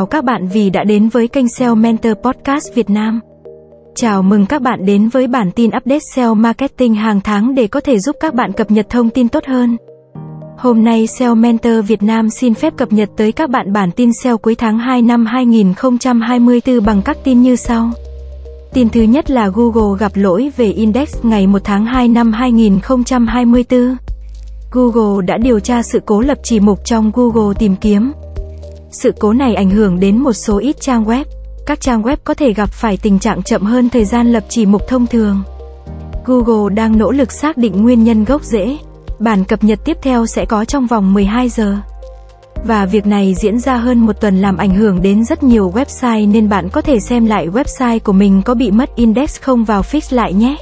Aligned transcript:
Chào 0.00 0.06
các 0.06 0.24
bạn 0.24 0.48
vì 0.48 0.70
đã 0.70 0.84
đến 0.84 1.08
với 1.08 1.28
kênh 1.28 1.48
SEO 1.48 1.74
Mentor 1.74 2.12
Podcast 2.22 2.74
Việt 2.74 2.90
Nam. 2.90 3.20
Chào 3.94 4.22
mừng 4.22 4.46
các 4.46 4.62
bạn 4.62 4.86
đến 4.86 5.08
với 5.08 5.26
bản 5.26 5.50
tin 5.50 5.70
update 5.76 5.98
SEO 6.14 6.34
marketing 6.34 6.94
hàng 6.94 7.20
tháng 7.20 7.54
để 7.54 7.66
có 7.66 7.80
thể 7.80 7.98
giúp 7.98 8.16
các 8.20 8.34
bạn 8.34 8.52
cập 8.52 8.70
nhật 8.70 8.86
thông 8.88 9.10
tin 9.10 9.28
tốt 9.28 9.44
hơn. 9.46 9.76
Hôm 10.58 10.84
nay 10.84 11.06
SEO 11.06 11.34
Mentor 11.34 11.86
Việt 11.86 12.02
Nam 12.02 12.30
xin 12.30 12.54
phép 12.54 12.76
cập 12.76 12.92
nhật 12.92 13.08
tới 13.16 13.32
các 13.32 13.50
bạn 13.50 13.72
bản 13.72 13.90
tin 13.90 14.12
SEO 14.12 14.38
cuối 14.38 14.54
tháng 14.54 14.78
2 14.78 15.02
năm 15.02 15.26
2024 15.26 16.84
bằng 16.84 17.02
các 17.02 17.16
tin 17.24 17.42
như 17.42 17.56
sau. 17.56 17.90
Tin 18.72 18.88
thứ 18.88 19.02
nhất 19.02 19.30
là 19.30 19.48
Google 19.54 19.98
gặp 19.98 20.12
lỗi 20.14 20.52
về 20.56 20.66
index 20.66 21.14
ngày 21.22 21.46
1 21.46 21.58
tháng 21.64 21.86
2 21.86 22.08
năm 22.08 22.32
2024. 22.32 23.96
Google 24.70 25.26
đã 25.26 25.38
điều 25.38 25.60
tra 25.60 25.82
sự 25.82 26.00
cố 26.06 26.20
lập 26.20 26.38
chỉ 26.42 26.60
mục 26.60 26.84
trong 26.84 27.10
Google 27.14 27.54
tìm 27.58 27.76
kiếm. 27.76 28.12
Sự 28.90 29.12
cố 29.18 29.32
này 29.32 29.54
ảnh 29.54 29.70
hưởng 29.70 30.00
đến 30.00 30.18
một 30.18 30.32
số 30.32 30.58
ít 30.58 30.80
trang 30.80 31.04
web. 31.04 31.24
Các 31.66 31.80
trang 31.80 32.02
web 32.02 32.16
có 32.24 32.34
thể 32.34 32.52
gặp 32.52 32.70
phải 32.72 32.96
tình 32.96 33.18
trạng 33.18 33.42
chậm 33.42 33.62
hơn 33.62 33.88
thời 33.88 34.04
gian 34.04 34.32
lập 34.32 34.44
chỉ 34.48 34.66
mục 34.66 34.82
thông 34.88 35.06
thường. 35.06 35.42
Google 36.24 36.74
đang 36.74 36.98
nỗ 36.98 37.10
lực 37.10 37.32
xác 37.32 37.56
định 37.56 37.82
nguyên 37.82 38.04
nhân 38.04 38.24
gốc 38.24 38.42
rễ. 38.42 38.76
Bản 39.18 39.44
cập 39.44 39.64
nhật 39.64 39.78
tiếp 39.84 39.96
theo 40.02 40.26
sẽ 40.26 40.44
có 40.44 40.64
trong 40.64 40.86
vòng 40.86 41.14
12 41.14 41.48
giờ. 41.48 41.76
Và 42.64 42.86
việc 42.86 43.06
này 43.06 43.34
diễn 43.34 43.58
ra 43.58 43.76
hơn 43.76 43.98
một 43.98 44.20
tuần 44.20 44.40
làm 44.40 44.56
ảnh 44.56 44.74
hưởng 44.74 45.02
đến 45.02 45.24
rất 45.24 45.42
nhiều 45.42 45.72
website 45.74 46.30
nên 46.30 46.48
bạn 46.48 46.68
có 46.68 46.80
thể 46.80 47.00
xem 47.00 47.26
lại 47.26 47.48
website 47.48 47.98
của 48.04 48.12
mình 48.12 48.42
có 48.42 48.54
bị 48.54 48.70
mất 48.70 48.96
index 48.96 49.40
không 49.40 49.64
vào 49.64 49.82
fix 49.82 50.16
lại 50.16 50.32
nhé. 50.32 50.56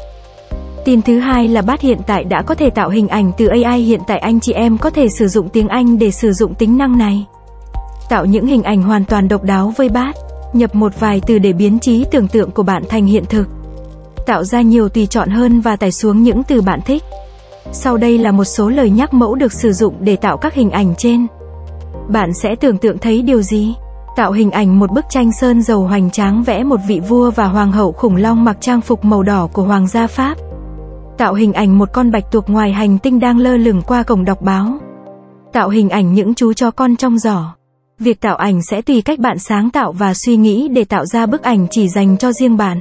Tin 0.85 1.03
thứ 1.03 1.19
hai 1.19 1.49
là 1.49 1.63
bát 1.63 1.81
hiện 1.81 1.99
tại 2.07 2.25
đã 2.25 2.43
có 2.43 2.55
thể 2.55 2.71
tạo 2.71 2.91
hình 2.91 3.09
ảnh 3.09 3.33
từ 3.39 3.47
AI 3.47 3.83
hiện 3.83 4.01
tại 4.07 4.19
anh 4.19 4.41
chị 4.41 4.53
em 4.53 4.79
có 4.79 4.91
thể 4.91 5.09
sử 5.09 5.29
dụng 5.29 5.49
tiếng 5.49 5.69
Anh 5.69 5.99
để 5.99 6.11
sử 6.11 6.33
dụng 6.33 6.55
tính 6.55 6.79
năng 6.79 6.99
này. 6.99 7.27
Tạo 8.09 8.25
những 8.25 8.47
hình 8.47 8.63
ảnh 8.63 8.83
hoàn 8.83 9.05
toàn 9.05 9.29
độc 9.29 9.45
đáo 9.45 9.73
với 9.77 9.89
bát. 9.89 10.17
Nhập 10.53 10.75
một 10.75 11.01
vài 11.01 11.21
từ 11.27 11.39
để 11.39 11.53
biến 11.53 11.79
trí 11.79 12.05
tưởng 12.11 12.29
tượng 12.29 12.51
của 12.51 12.63
bạn 12.63 12.83
thành 12.89 13.07
hiện 13.07 13.25
thực. 13.29 13.49
Tạo 14.27 14.45
ra 14.45 14.61
nhiều 14.61 14.89
tùy 14.89 15.07
chọn 15.07 15.29
hơn 15.29 15.61
và 15.61 15.77
tải 15.77 15.93
xuống 15.93 16.23
những 16.23 16.43
từ 16.43 16.63
bạn 16.63 16.81
thích. 16.87 17.03
Sau 17.73 17.97
đây 17.97 18.19
là 18.19 18.33
một 18.33 18.45
số 18.45 18.69
lời 18.69 18.91
nhắc 18.91 19.15
mẫu 19.15 19.35
được 19.35 19.53
sử 19.53 19.73
dụng 19.73 19.95
để 20.01 20.17
tạo 20.17 20.37
các 20.37 20.55
hình 20.55 20.71
ảnh 20.71 20.95
trên. 20.99 21.27
Bạn 22.09 22.35
sẽ 22.35 22.55
tưởng 22.55 22.79
tượng 22.79 22.99
thấy 22.99 23.23
điều 23.23 23.43
gì? 23.43 23.75
Tạo 24.17 24.33
hình 24.33 24.51
ảnh 24.51 24.79
một 24.79 24.93
bức 24.93 25.05
tranh 25.11 25.33
sơn 25.33 25.63
dầu 25.63 25.83
hoành 25.83 26.11
tráng 26.11 26.43
vẽ 26.43 26.65
một 26.65 26.81
vị 26.89 27.01
vua 27.09 27.31
và 27.31 27.47
hoàng 27.47 27.73
hậu 27.73 27.93
khủng 27.93 28.17
long 28.17 28.45
mặc 28.45 28.57
trang 28.61 28.81
phục 28.81 29.05
màu 29.05 29.23
đỏ 29.23 29.49
của 29.53 29.63
hoàng 29.63 29.87
gia 29.89 30.07
Pháp. 30.07 30.35
Tạo 31.19 31.35
hình 31.35 31.53
ảnh 31.53 31.79
một 31.79 31.89
con 31.93 32.11
bạch 32.11 32.31
tuộc 32.31 32.51
ngoài 32.51 32.73
hành 32.73 32.99
tinh 32.99 33.21
đang 33.21 33.39
lơ 33.39 33.57
lửng 33.57 33.83
qua 33.87 34.03
cổng 34.03 34.25
đọc 34.25 34.43
báo. 34.43 34.67
Tạo 35.53 35.69
hình 35.69 35.89
ảnh 35.91 36.15
những 36.15 36.35
chú 36.35 36.53
chó 36.53 36.71
con 36.71 36.97
trong 36.97 37.19
giỏ. 37.19 37.58
Việc 38.01 38.21
tạo 38.21 38.37
ảnh 38.37 38.63
sẽ 38.63 38.83
tùy 38.83 39.03
cách 39.03 39.19
bạn 39.19 39.39
sáng 39.39 39.71
tạo 39.71 39.93
và 39.93 40.15
suy 40.15 40.37
nghĩ 40.37 40.69
để 40.69 40.85
tạo 40.85 41.07
ra 41.07 41.27
bức 41.27 41.43
ảnh 41.43 41.67
chỉ 41.71 41.89
dành 41.89 42.17
cho 42.17 42.33
riêng 42.33 42.57
bạn. 42.57 42.81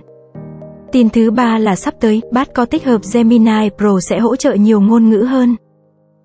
Tin 0.91 1.09
thứ 1.09 1.31
ba 1.31 1.57
là 1.57 1.75
sắp 1.75 1.93
tới, 1.99 2.21
Bát 2.31 2.53
có 2.53 2.65
tích 2.65 2.85
hợp 2.85 3.01
Gemini 3.13 3.69
Pro 3.77 3.99
sẽ 3.99 4.19
hỗ 4.19 4.35
trợ 4.35 4.53
nhiều 4.53 4.81
ngôn 4.81 5.09
ngữ 5.09 5.17
hơn. 5.17 5.55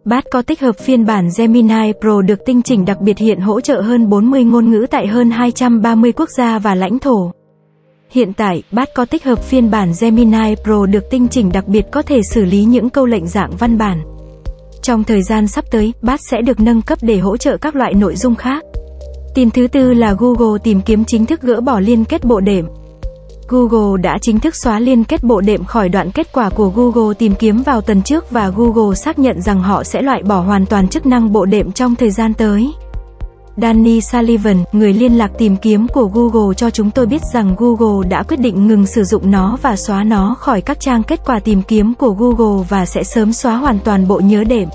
Bát 0.05 0.25
có 0.31 0.43
tích 0.43 0.61
hợp 0.61 0.79
phiên 0.79 1.07
bản 1.07 1.29
Gemini 1.39 1.93
Pro 2.01 2.23
được 2.23 2.41
tinh 2.47 2.63
chỉnh 2.63 2.85
đặc 2.85 3.01
biệt 3.01 3.19
hiện 3.19 3.41
hỗ 3.41 3.61
trợ 3.61 3.81
hơn 3.81 4.09
40 4.09 4.45
ngôn 4.45 4.71
ngữ 4.71 4.87
tại 4.91 5.07
hơn 5.07 5.31
230 5.31 6.13
quốc 6.13 6.31
gia 6.31 6.59
và 6.59 6.75
lãnh 6.75 6.99
thổ. 6.99 7.33
Hiện 8.11 8.33
tại, 8.33 8.63
Bát 8.73 8.89
có 8.95 9.05
tích 9.05 9.25
hợp 9.25 9.43
phiên 9.43 9.71
bản 9.71 9.93
Gemini 10.01 10.55
Pro 10.65 10.87
được 10.87 11.05
tinh 11.11 11.29
chỉnh 11.29 11.53
đặc 11.53 11.69
biệt 11.69 11.85
có 11.91 12.03
thể 12.03 12.21
xử 12.23 12.45
lý 12.45 12.65
những 12.65 12.91
câu 12.91 13.07
lệnh 13.07 13.27
dạng 13.27 13.51
văn 13.59 13.79
bản. 13.79 14.03
Trong 14.83 15.05
thời 15.05 15.23
gian 15.23 15.49
sắp 15.49 15.65
tới, 15.71 15.93
Bát 16.03 16.21
sẽ 16.31 16.43
được 16.43 16.61
nâng 16.61 16.83
cấp 16.83 16.99
để 17.03 17.19
hỗ 17.19 17.37
trợ 17.37 17.57
các 17.57 17.77
loại 17.77 17.95
nội 17.95 18.17
dung 18.17 18.35
khác. 18.35 18.65
Tin 19.35 19.51
thứ 19.51 19.67
tư 19.67 19.95
là 19.95 20.15
Google 20.19 20.59
tìm 20.65 20.81
kiếm 20.81 21.05
chính 21.05 21.27
thức 21.27 21.43
gỡ 21.43 21.61
bỏ 21.61 21.81
liên 21.81 22.05
kết 22.05 22.25
bộ 22.25 22.41
đệm. 22.41 22.67
Google 23.49 24.03
đã 24.03 24.19
chính 24.19 24.41
thức 24.41 24.57
xóa 24.57 24.79
liên 24.79 25.05
kết 25.05 25.25
bộ 25.25 25.41
đệm 25.41 25.65
khỏi 25.65 25.89
đoạn 25.89 26.11
kết 26.11 26.33
quả 26.33 26.51
của 26.51 26.69
Google 26.69 27.15
tìm 27.15 27.35
kiếm 27.35 27.63
vào 27.63 27.81
tuần 27.81 28.03
trước 28.03 28.31
và 28.31 28.49
Google 28.49 28.95
xác 28.95 29.19
nhận 29.19 29.43
rằng 29.43 29.63
họ 29.63 29.85
sẽ 29.85 30.03
loại 30.03 30.23
bỏ 30.23 30.41
hoàn 30.41 30.67
toàn 30.67 30.89
chức 30.89 31.07
năng 31.07 31.33
bộ 31.33 31.45
đệm 31.45 31.73
trong 31.73 31.95
thời 31.95 32.11
gian 32.11 32.35
tới. 32.35 32.73
Danny 33.57 34.01
Sullivan, 34.01 34.65
người 34.73 34.93
liên 34.93 35.19
lạc 35.19 35.31
tìm 35.39 35.57
kiếm 35.57 35.89
của 35.89 36.05
Google 36.07 36.55
cho 36.55 36.71
chúng 36.71 36.91
tôi 36.91 37.07
biết 37.07 37.23
rằng 37.33 37.55
Google 37.59 38.09
đã 38.09 38.23
quyết 38.23 38.41
định 38.41 38.67
ngừng 38.67 38.87
sử 38.87 39.05
dụng 39.05 39.31
nó 39.31 39.59
và 39.63 39.77
xóa 39.77 40.05
nó 40.05 40.37
khỏi 40.39 40.61
các 40.61 40.81
trang 40.81 41.03
kết 41.03 41.21
quả 41.27 41.39
tìm 41.41 41.63
kiếm 41.63 41.95
của 41.95 42.11
Google 42.11 42.65
và 42.69 42.87
sẽ 42.87 43.05
sớm 43.05 43.33
xóa 43.33 43.57
hoàn 43.57 43.79
toàn 43.85 44.09
bộ 44.09 44.21
nhớ 44.21 44.45
đệm. 44.45 44.69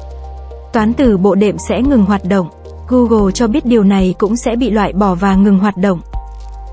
Toán 0.73 0.93
từ 0.93 1.17
bộ 1.17 1.35
đệm 1.35 1.57
sẽ 1.57 1.81
ngừng 1.81 2.05
hoạt 2.05 2.25
động. 2.25 2.47
Google 2.87 3.31
cho 3.31 3.47
biết 3.47 3.65
điều 3.65 3.83
này 3.83 4.15
cũng 4.17 4.35
sẽ 4.35 4.55
bị 4.55 4.69
loại 4.69 4.93
bỏ 4.93 5.15
và 5.15 5.35
ngừng 5.35 5.59
hoạt 5.59 5.77
động. 5.77 5.99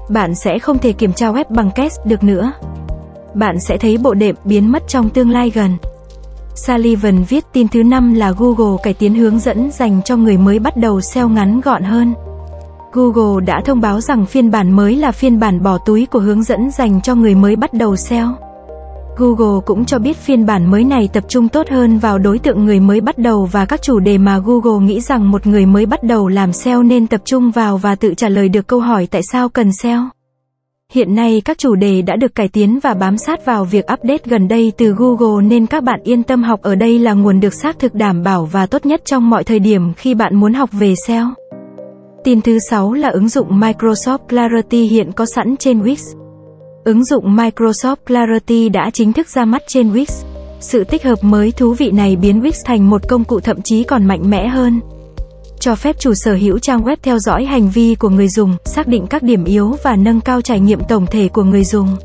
Bạn 0.09 0.35
sẽ 0.35 0.59
không 0.59 0.79
thể 0.79 0.93
kiểm 0.93 1.13
tra 1.13 1.33
web 1.33 1.45
bằng 1.49 1.71
cache 1.75 1.97
được 2.05 2.25
nữa. 2.25 2.53
Bạn 3.35 3.61
sẽ 3.61 3.79
thấy 3.79 3.99
bộ 3.99 4.15
đệm 4.15 4.35
biến 4.45 4.73
mất 4.73 4.89
trong 4.89 5.11
tương 5.11 5.31
lai 5.31 5.51
gần. 5.51 5.77
Sullivan 6.55 7.25
viết 7.25 7.45
tin 7.53 7.69
thứ 7.69 7.83
năm 7.83 8.15
là 8.15 8.33
Google 8.39 8.77
cải 8.83 8.95
tiến 8.95 9.15
hướng 9.15 9.39
dẫn 9.39 9.71
dành 9.71 10.01
cho 10.05 10.17
người 10.17 10.37
mới 10.37 10.59
bắt 10.59 10.77
đầu 10.77 11.01
SEO 11.01 11.29
ngắn 11.29 11.61
gọn 11.61 11.83
hơn. 11.83 12.15
Google 12.93 13.45
đã 13.45 13.61
thông 13.61 13.81
báo 13.81 14.01
rằng 14.01 14.27
phiên 14.27 14.51
bản 14.51 14.73
mới 14.73 14.97
là 14.97 15.13
phiên 15.13 15.41
bản 15.41 15.63
bỏ 15.63 15.79
túi 15.79 16.07
của 16.07 16.19
hướng 16.19 16.43
dẫn 16.43 16.71
dành 16.71 17.01
cho 17.03 17.15
người 17.15 17.35
mới 17.35 17.57
bắt 17.57 17.75
đầu 17.75 17.97
SEO. 17.97 18.44
Google 19.17 19.61
cũng 19.67 19.85
cho 19.85 19.99
biết 19.99 20.17
phiên 20.17 20.47
bản 20.47 20.71
mới 20.71 20.85
này 20.85 21.09
tập 21.13 21.25
trung 21.29 21.49
tốt 21.49 21.69
hơn 21.71 21.99
vào 21.99 22.19
đối 22.19 22.39
tượng 22.39 22.65
người 22.65 22.81
mới 22.81 23.01
bắt 23.01 23.19
đầu 23.19 23.49
và 23.53 23.65
các 23.65 23.83
chủ 23.83 23.99
đề 23.99 24.19
mà 24.19 24.39
Google 24.39 24.87
nghĩ 24.87 25.01
rằng 25.01 25.31
một 25.31 25.47
người 25.47 25.67
mới 25.67 25.87
bắt 25.87 26.03
đầu 26.03 26.29
làm 26.29 26.53
SEO 26.53 26.83
nên 26.83 27.07
tập 27.07 27.21
trung 27.25 27.51
vào 27.51 27.79
và 27.79 27.95
tự 27.95 28.15
trả 28.15 28.29
lời 28.29 28.49
được 28.49 28.67
câu 28.67 28.81
hỏi 28.81 29.09
tại 29.11 29.23
sao 29.33 29.49
cần 29.49 29.73
SEO. 29.73 30.09
Hiện 30.93 31.15
nay 31.15 31.43
các 31.45 31.59
chủ 31.59 31.75
đề 31.75 32.03
đã 32.03 32.17
được 32.17 32.35
cải 32.35 32.49
tiến 32.49 32.79
và 32.83 32.95
bám 32.95 33.19
sát 33.19 33.45
vào 33.47 33.65
việc 33.65 33.85
update 33.93 34.23
gần 34.25 34.49
đây 34.49 34.73
từ 34.79 34.95
Google 34.99 35.45
nên 35.45 35.67
các 35.67 35.85
bạn 35.85 36.01
yên 36.05 36.23
tâm 36.23 36.43
học 36.43 36.63
ở 36.63 36.75
đây 36.75 36.99
là 36.99 37.13
nguồn 37.13 37.41
được 37.41 37.55
xác 37.55 37.79
thực 37.79 37.95
đảm 37.95 38.23
bảo 38.23 38.45
và 38.53 38.67
tốt 38.67 38.87
nhất 38.87 39.03
trong 39.05 39.31
mọi 39.31 39.45
thời 39.45 39.59
điểm 39.59 39.93
khi 39.95 40.15
bạn 40.15 40.37
muốn 40.37 40.55
học 40.55 40.71
về 40.73 40.95
SEO. 41.07 41.27
Tin 42.25 42.41
thứ 42.41 42.59
6 42.71 42.93
là 42.93 43.09
ứng 43.09 43.29
dụng 43.29 43.61
Microsoft 43.61 44.19
Clarity 44.29 44.83
hiện 44.83 45.13
có 45.13 45.27
sẵn 45.27 45.57
trên 45.57 45.83
Wix. 45.83 46.24
Ứng 46.85 47.05
dụng 47.05 47.37
Microsoft 47.37 47.97
Clarity 48.07 48.69
đã 48.69 48.91
chính 48.91 49.13
thức 49.13 49.29
ra 49.29 49.45
mắt 49.45 49.63
trên 49.67 49.93
Wix. 49.93 50.07
Sự 50.61 50.85
tích 50.85 51.05
hợp 51.05 51.25
mới 51.25 51.53
thú 51.53 51.75
vị 51.75 51.91
này 51.91 52.17
biến 52.17 52.41
Wix 52.41 52.53
thành 52.65 52.91
một 52.91 53.09
công 53.09 53.25
cụ 53.25 53.41
thậm 53.41 53.63
chí 53.63 53.85
còn 53.85 54.07
mạnh 54.07 54.31
mẽ 54.31 54.49
hơn. 54.49 54.81
Cho 55.61 55.75
phép 55.75 55.97
chủ 55.99 56.15
sở 56.15 56.35
hữu 56.35 56.59
trang 56.59 56.83
web 56.83 56.97
theo 57.03 57.19
dõi 57.19 57.45
hành 57.45 57.71
vi 57.71 57.95
của 57.95 58.09
người 58.09 58.29
dùng, 58.29 58.57
xác 58.65 58.87
định 58.87 59.07
các 59.07 59.23
điểm 59.23 59.45
yếu 59.45 59.77
và 59.83 59.97
nâng 59.97 60.21
cao 60.21 60.41
trải 60.41 60.61
nghiệm 60.61 60.81
tổng 60.89 61.07
thể 61.07 61.29
của 61.29 61.45
người 61.45 61.65
dùng. 61.65 61.97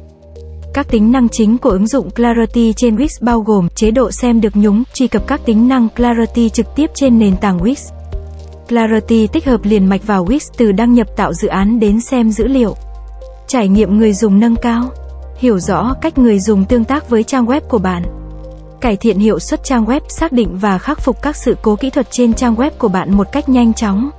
Các 0.73 0.91
tính 0.91 1.11
năng 1.11 1.29
chính 1.29 1.57
của 1.57 1.69
ứng 1.69 1.87
dụng 1.87 2.09
Clarity 2.11 2.73
trên 2.73 2.95
Wix 2.95 3.07
bao 3.21 3.39
gồm 3.41 3.69
chế 3.75 3.91
độ 3.91 4.11
xem 4.11 4.41
được 4.41 4.55
nhúng, 4.55 4.83
truy 4.93 5.07
cập 5.07 5.27
các 5.27 5.41
tính 5.45 5.67
năng 5.67 5.87
Clarity 5.89 6.49
trực 6.49 6.75
tiếp 6.75 6.89
trên 6.93 7.19
nền 7.19 7.37
tảng 7.37 7.59
Wix. 7.59 7.91
Clarity 8.69 9.27
tích 9.27 9.45
hợp 9.45 9.59
liền 9.63 9.85
mạch 9.85 10.07
vào 10.07 10.25
Wix 10.25 10.39
từ 10.57 10.71
đăng 10.71 10.93
nhập 10.93 11.07
tạo 11.15 11.33
dự 11.33 11.47
án 11.47 11.79
đến 11.79 12.01
xem 12.01 12.31
dữ 12.31 12.47
liệu. 12.47 12.75
Trải 13.49 13.67
nghiệm 13.67 13.97
người 13.97 14.13
dùng 14.13 14.39
nâng 14.39 14.55
cao. 14.55 14.83
Hiểu 15.37 15.59
rõ 15.59 15.93
cách 16.01 16.17
người 16.17 16.39
dùng 16.39 16.65
tương 16.65 16.85
tác 16.85 17.09
với 17.09 17.23
trang 17.23 17.45
web 17.45 17.61
của 17.61 17.77
bạn. 17.77 18.03
Cải 18.81 18.97
thiện 18.97 19.19
hiệu 19.19 19.39
suất 19.39 19.63
trang 19.63 19.85
web, 19.85 20.01
xác 20.07 20.31
định 20.31 20.57
và 20.57 20.77
khắc 20.77 21.01
phục 21.01 21.21
các 21.21 21.35
sự 21.35 21.55
cố 21.61 21.75
kỹ 21.75 21.89
thuật 21.89 22.11
trên 22.11 22.33
trang 22.33 22.55
web 22.55 22.71
của 22.77 22.87
bạn 22.87 23.13
một 23.13 23.27
cách 23.31 23.49
nhanh 23.49 23.73
chóng. 23.73 24.09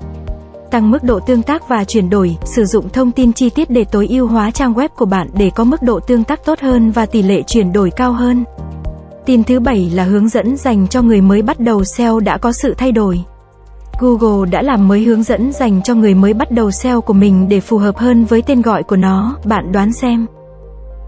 Tăng 0.71 0.91
mức 0.91 1.03
độ 1.03 1.21
tương 1.21 1.43
tác 1.43 1.69
và 1.69 1.85
chuyển 1.85 2.11
đổi, 2.11 2.37
sử 2.45 2.65
dụng 2.65 2.89
thông 2.89 3.13
tin 3.13 3.33
chi 3.33 3.51
tiết 3.51 3.71
để 3.71 3.85
tối 3.85 4.07
ưu 4.11 4.27
hóa 4.27 4.51
trang 4.51 4.75
web 4.75 4.89
của 4.89 5.07
bạn 5.07 5.29
để 5.35 5.51
có 5.55 5.65
mức 5.65 5.83
độ 5.83 6.01
tương 6.01 6.25
tác 6.25 6.45
tốt 6.45 6.61
hơn 6.61 6.91
và 6.91 7.07
tỷ 7.07 7.23
lệ 7.23 7.43
chuyển 7.43 7.73
đổi 7.73 7.91
cao 7.91 8.13
hơn. 8.13 8.45
Tin 9.27 9.45
thứ 9.45 9.61
bảy 9.61 9.91
là 9.95 10.05
hướng 10.05 10.29
dẫn 10.29 10.57
dành 10.57 10.89
cho 10.89 11.03
người 11.03 11.21
mới 11.21 11.43
bắt 11.43 11.61
đầu 11.61 11.85
SEO 11.85 12.21
đã 12.21 12.39
có 12.39 12.53
sự 12.53 12.75
thay 12.79 12.93
đổi. 12.93 13.25
Google 14.01 14.51
đã 14.51 14.63
làm 14.63 14.89
mới 14.89 15.03
hướng 15.03 15.23
dẫn 15.23 15.53
dành 15.53 15.83
cho 15.83 15.95
người 15.95 16.15
mới 16.15 16.35
bắt 16.35 16.51
đầu 16.51 16.71
SEO 16.71 17.01
của 17.01 17.13
mình 17.13 17.49
để 17.49 17.61
phù 17.61 17.79
hợp 17.79 17.97
hơn 17.97 18.25
với 18.25 18.43
tên 18.43 18.63
gọi 18.63 18.83
của 18.83 18.97
nó, 18.97 19.37
bạn 19.45 19.73
đoán 19.73 19.93
xem. 19.93 20.27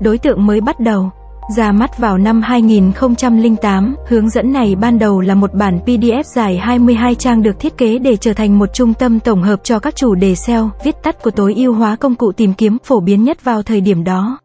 Đối 0.00 0.18
tượng 0.18 0.46
mới 0.46 0.60
bắt 0.60 0.80
đầu 0.80 1.10
ra 1.56 1.72
mắt 1.72 1.98
vào 1.98 2.18
năm 2.18 2.42
2008, 2.42 3.96
hướng 4.08 4.28
dẫn 4.28 4.52
này 4.52 4.74
ban 4.74 4.98
đầu 4.98 5.20
là 5.20 5.34
một 5.34 5.54
bản 5.54 5.78
PDF 5.86 6.22
dài 6.22 6.58
22 6.58 7.14
trang 7.14 7.42
được 7.42 7.58
thiết 7.58 7.78
kế 7.78 7.98
để 7.98 8.16
trở 8.16 8.32
thành 8.32 8.58
một 8.58 8.74
trung 8.74 8.94
tâm 8.94 9.20
tổng 9.20 9.42
hợp 9.42 9.64
cho 9.64 9.78
các 9.78 9.96
chủ 9.96 10.14
đề 10.14 10.34
SEO, 10.34 10.70
viết 10.84 10.96
tắt 11.02 11.22
của 11.22 11.30
tối 11.30 11.54
ưu 11.54 11.74
hóa 11.74 11.96
công 11.96 12.14
cụ 12.14 12.32
tìm 12.32 12.54
kiếm 12.54 12.78
phổ 12.84 13.00
biến 13.00 13.24
nhất 13.24 13.44
vào 13.44 13.62
thời 13.62 13.80
điểm 13.80 14.04
đó. 14.04 14.38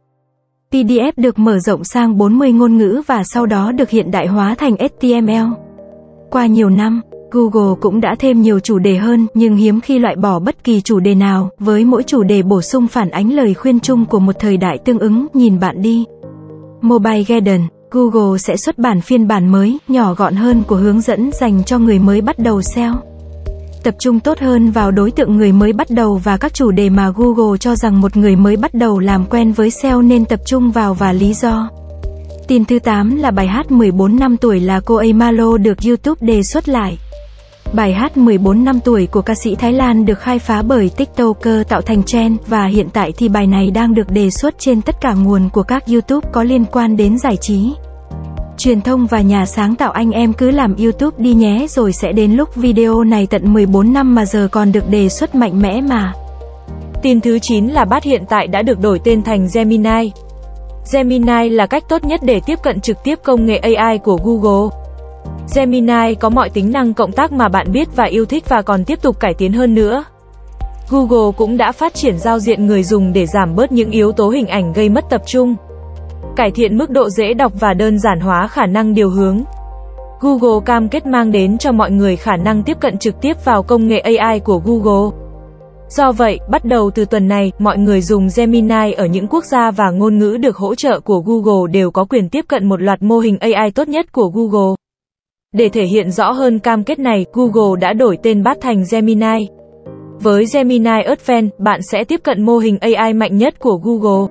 PDF 0.71 1.11
được 1.17 1.39
mở 1.39 1.59
rộng 1.59 1.83
sang 1.83 2.17
40 2.17 2.51
ngôn 2.51 2.77
ngữ 2.77 3.01
và 3.07 3.23
sau 3.23 3.45
đó 3.45 3.71
được 3.71 3.89
hiện 3.89 4.11
đại 4.11 4.27
hóa 4.27 4.55
thành 4.57 4.75
HTML. 4.75 5.53
Qua 6.31 6.45
nhiều 6.45 6.69
năm, 6.69 7.01
Google 7.31 7.75
cũng 7.81 8.01
đã 8.01 8.15
thêm 8.19 8.41
nhiều 8.41 8.59
chủ 8.59 8.79
đề 8.79 8.97
hơn, 8.97 9.27
nhưng 9.33 9.55
hiếm 9.55 9.81
khi 9.81 9.99
loại 9.99 10.15
bỏ 10.15 10.39
bất 10.39 10.63
kỳ 10.63 10.81
chủ 10.81 10.99
đề 10.99 11.15
nào, 11.15 11.49
với 11.59 11.85
mỗi 11.85 12.03
chủ 12.03 12.23
đề 12.23 12.41
bổ 12.41 12.61
sung 12.61 12.87
phản 12.87 13.09
ánh 13.09 13.33
lời 13.33 13.53
khuyên 13.53 13.79
chung 13.79 14.05
của 14.05 14.19
một 14.19 14.35
thời 14.39 14.57
đại 14.57 14.77
tương 14.85 14.99
ứng, 14.99 15.27
nhìn 15.33 15.59
bạn 15.59 15.81
đi. 15.81 16.05
Mobile 16.81 17.23
Garden, 17.23 17.61
Google 17.91 18.37
sẽ 18.37 18.57
xuất 18.57 18.77
bản 18.77 19.01
phiên 19.01 19.27
bản 19.27 19.47
mới, 19.47 19.77
nhỏ 19.87 20.13
gọn 20.13 20.35
hơn 20.35 20.63
của 20.67 20.75
hướng 20.75 21.01
dẫn 21.01 21.31
dành 21.31 21.63
cho 21.63 21.79
người 21.79 21.99
mới 21.99 22.21
bắt 22.21 22.39
đầu 22.39 22.61
SEO. 22.61 22.93
tập 23.83 23.95
trung 23.99 24.19
tốt 24.19 24.39
hơn 24.39 24.71
vào 24.71 24.91
đối 24.91 25.11
tượng 25.11 25.37
người 25.37 25.51
mới 25.51 25.73
bắt 25.73 25.89
đầu 25.89 26.21
và 26.23 26.37
các 26.37 26.53
chủ 26.53 26.71
đề 26.71 26.89
mà 26.89 27.09
Google 27.15 27.57
cho 27.57 27.75
rằng 27.75 28.01
một 28.01 28.17
người 28.17 28.35
mới 28.35 28.57
bắt 28.57 28.73
đầu 28.73 28.99
làm 28.99 29.25
quen 29.25 29.51
với 29.51 29.69
SEO 29.69 30.01
nên 30.01 30.25
tập 30.25 30.39
trung 30.45 30.71
vào 30.71 30.93
và 30.93 31.13
lý 31.13 31.33
do. 31.33 31.69
Tin 32.47 32.65
thứ 32.65 32.79
8 32.79 33.15
là 33.15 33.31
bài 33.31 33.47
hát 33.47 33.71
14 33.71 34.15
năm 34.15 34.37
tuổi 34.37 34.59
là 34.59 34.79
cô 34.79 34.95
ấy 34.95 35.13
Malo 35.13 35.57
được 35.57 35.77
YouTube 35.85 36.27
đề 36.27 36.43
xuất 36.43 36.69
lại. 36.69 36.97
Bài 37.73 37.93
hát 37.93 38.17
14 38.17 38.63
năm 38.63 38.79
tuổi 38.79 39.07
của 39.07 39.21
ca 39.21 39.35
sĩ 39.35 39.55
Thái 39.55 39.73
Lan 39.73 40.05
được 40.05 40.19
khai 40.19 40.39
phá 40.39 40.61
bởi 40.61 40.91
TikToker 40.97 41.67
tạo 41.67 41.81
thành 41.81 42.03
trend 42.03 42.37
và 42.47 42.65
hiện 42.65 42.89
tại 42.93 43.13
thì 43.17 43.29
bài 43.29 43.47
này 43.47 43.71
đang 43.71 43.93
được 43.93 44.11
đề 44.11 44.29
xuất 44.29 44.59
trên 44.59 44.81
tất 44.81 45.01
cả 45.01 45.13
nguồn 45.13 45.49
của 45.49 45.63
các 45.63 45.83
YouTube 45.87 46.29
có 46.31 46.43
liên 46.43 46.65
quan 46.65 46.97
đến 46.97 47.17
giải 47.17 47.37
trí. 47.37 47.73
Truyền 48.57 48.81
thông 48.81 49.07
và 49.07 49.21
nhà 49.21 49.45
sáng 49.45 49.75
tạo 49.75 49.91
anh 49.91 50.11
em 50.11 50.33
cứ 50.33 50.51
làm 50.51 50.75
YouTube 50.75 51.17
đi 51.17 51.33
nhé 51.33 51.65
rồi 51.69 51.93
sẽ 51.93 52.11
đến 52.11 52.31
lúc 52.31 52.55
video 52.55 53.03
này 53.03 53.27
tận 53.27 53.53
14 53.53 53.93
năm 53.93 54.15
mà 54.15 54.25
giờ 54.25 54.47
còn 54.51 54.71
được 54.71 54.89
đề 54.89 55.09
xuất 55.09 55.35
mạnh 55.35 55.61
mẽ 55.61 55.81
mà. 55.81 56.13
Tin 57.01 57.21
thứ 57.21 57.39
9 57.39 57.67
là 57.67 57.85
bát 57.85 58.03
hiện 58.03 58.23
tại 58.29 58.47
đã 58.47 58.61
được 58.61 58.79
đổi 58.79 58.99
tên 59.03 59.23
thành 59.23 59.47
Gemini. 59.53 60.11
Gemini 60.93 61.49
là 61.49 61.65
cách 61.65 61.83
tốt 61.89 62.03
nhất 62.03 62.19
để 62.23 62.41
tiếp 62.45 62.59
cận 62.63 62.81
trực 62.81 63.03
tiếp 63.03 63.19
công 63.23 63.45
nghệ 63.45 63.57
AI 63.57 63.97
của 63.97 64.19
Google. 64.23 64.86
Gemini 65.55 66.15
có 66.19 66.29
mọi 66.29 66.49
tính 66.49 66.71
năng 66.71 66.93
cộng 66.93 67.11
tác 67.11 67.31
mà 67.31 67.47
bạn 67.47 67.71
biết 67.71 67.95
và 67.95 68.03
yêu 68.03 68.25
thích 68.25 68.49
và 68.49 68.61
còn 68.61 68.85
tiếp 68.85 69.01
tục 69.01 69.19
cải 69.19 69.33
tiến 69.33 69.53
hơn 69.53 69.75
nữa. 69.75 70.03
Google 70.89 71.31
cũng 71.37 71.57
đã 71.57 71.71
phát 71.71 71.93
triển 71.93 72.17
giao 72.17 72.39
diện 72.39 72.65
người 72.65 72.83
dùng 72.83 73.13
để 73.13 73.25
giảm 73.25 73.55
bớt 73.55 73.71
những 73.71 73.91
yếu 73.91 74.11
tố 74.11 74.29
hình 74.29 74.47
ảnh 74.47 74.73
gây 74.73 74.89
mất 74.89 75.09
tập 75.09 75.21
trung. 75.25 75.55
Cải 76.35 76.51
thiện 76.51 76.77
mức 76.77 76.89
độ 76.89 77.09
dễ 77.09 77.33
đọc 77.33 77.51
và 77.59 77.73
đơn 77.73 77.99
giản 77.99 78.19
hóa 78.19 78.47
khả 78.47 78.65
năng 78.65 78.93
điều 78.93 79.09
hướng. 79.09 79.43
Google 80.19 80.65
cam 80.65 80.89
kết 80.89 81.05
mang 81.05 81.31
đến 81.31 81.57
cho 81.57 81.71
mọi 81.71 81.91
người 81.91 82.15
khả 82.15 82.35
năng 82.35 82.63
tiếp 82.63 82.77
cận 82.79 82.97
trực 82.97 83.21
tiếp 83.21 83.45
vào 83.45 83.63
công 83.63 83.87
nghệ 83.87 83.99
AI 83.99 84.39
của 84.39 84.61
Google. 84.65 85.17
Do 85.89 86.11
vậy, 86.11 86.39
bắt 86.49 86.65
đầu 86.65 86.91
từ 86.95 87.05
tuần 87.05 87.27
này, 87.27 87.51
mọi 87.59 87.77
người 87.77 88.01
dùng 88.01 88.27
Gemini 88.35 88.91
ở 88.97 89.05
những 89.05 89.27
quốc 89.27 89.45
gia 89.45 89.71
và 89.71 89.89
ngôn 89.89 90.19
ngữ 90.19 90.37
được 90.37 90.57
hỗ 90.57 90.75
trợ 90.75 90.99
của 90.99 91.19
Google 91.19 91.71
đều 91.71 91.91
có 91.91 92.05
quyền 92.05 92.29
tiếp 92.29 92.45
cận 92.47 92.65
một 92.65 92.81
loạt 92.81 93.01
mô 93.01 93.19
hình 93.19 93.37
AI 93.39 93.71
tốt 93.71 93.87
nhất 93.87 94.11
của 94.11 94.27
Google. 94.27 94.75
Để 95.57 95.69
thể 95.69 95.85
hiện 95.85 96.11
rõ 96.11 96.31
hơn 96.31 96.59
cam 96.59 96.83
kết 96.83 96.99
này, 96.99 97.25
Google 97.33 97.79
đã 97.81 97.93
đổi 97.93 98.17
tên 98.23 98.43
bát 98.43 98.57
thành 98.61 98.83
Gemini. 98.91 99.47
Với 100.21 100.45
Gemini 100.53 101.01
Advanced, 101.05 101.49
bạn 101.57 101.79
sẽ 101.81 102.03
tiếp 102.03 102.19
cận 102.23 102.45
mô 102.45 102.57
hình 102.57 102.77
AI 102.81 103.13
mạnh 103.13 103.37
nhất 103.37 103.59
của 103.59 103.79
Google. 103.83 104.27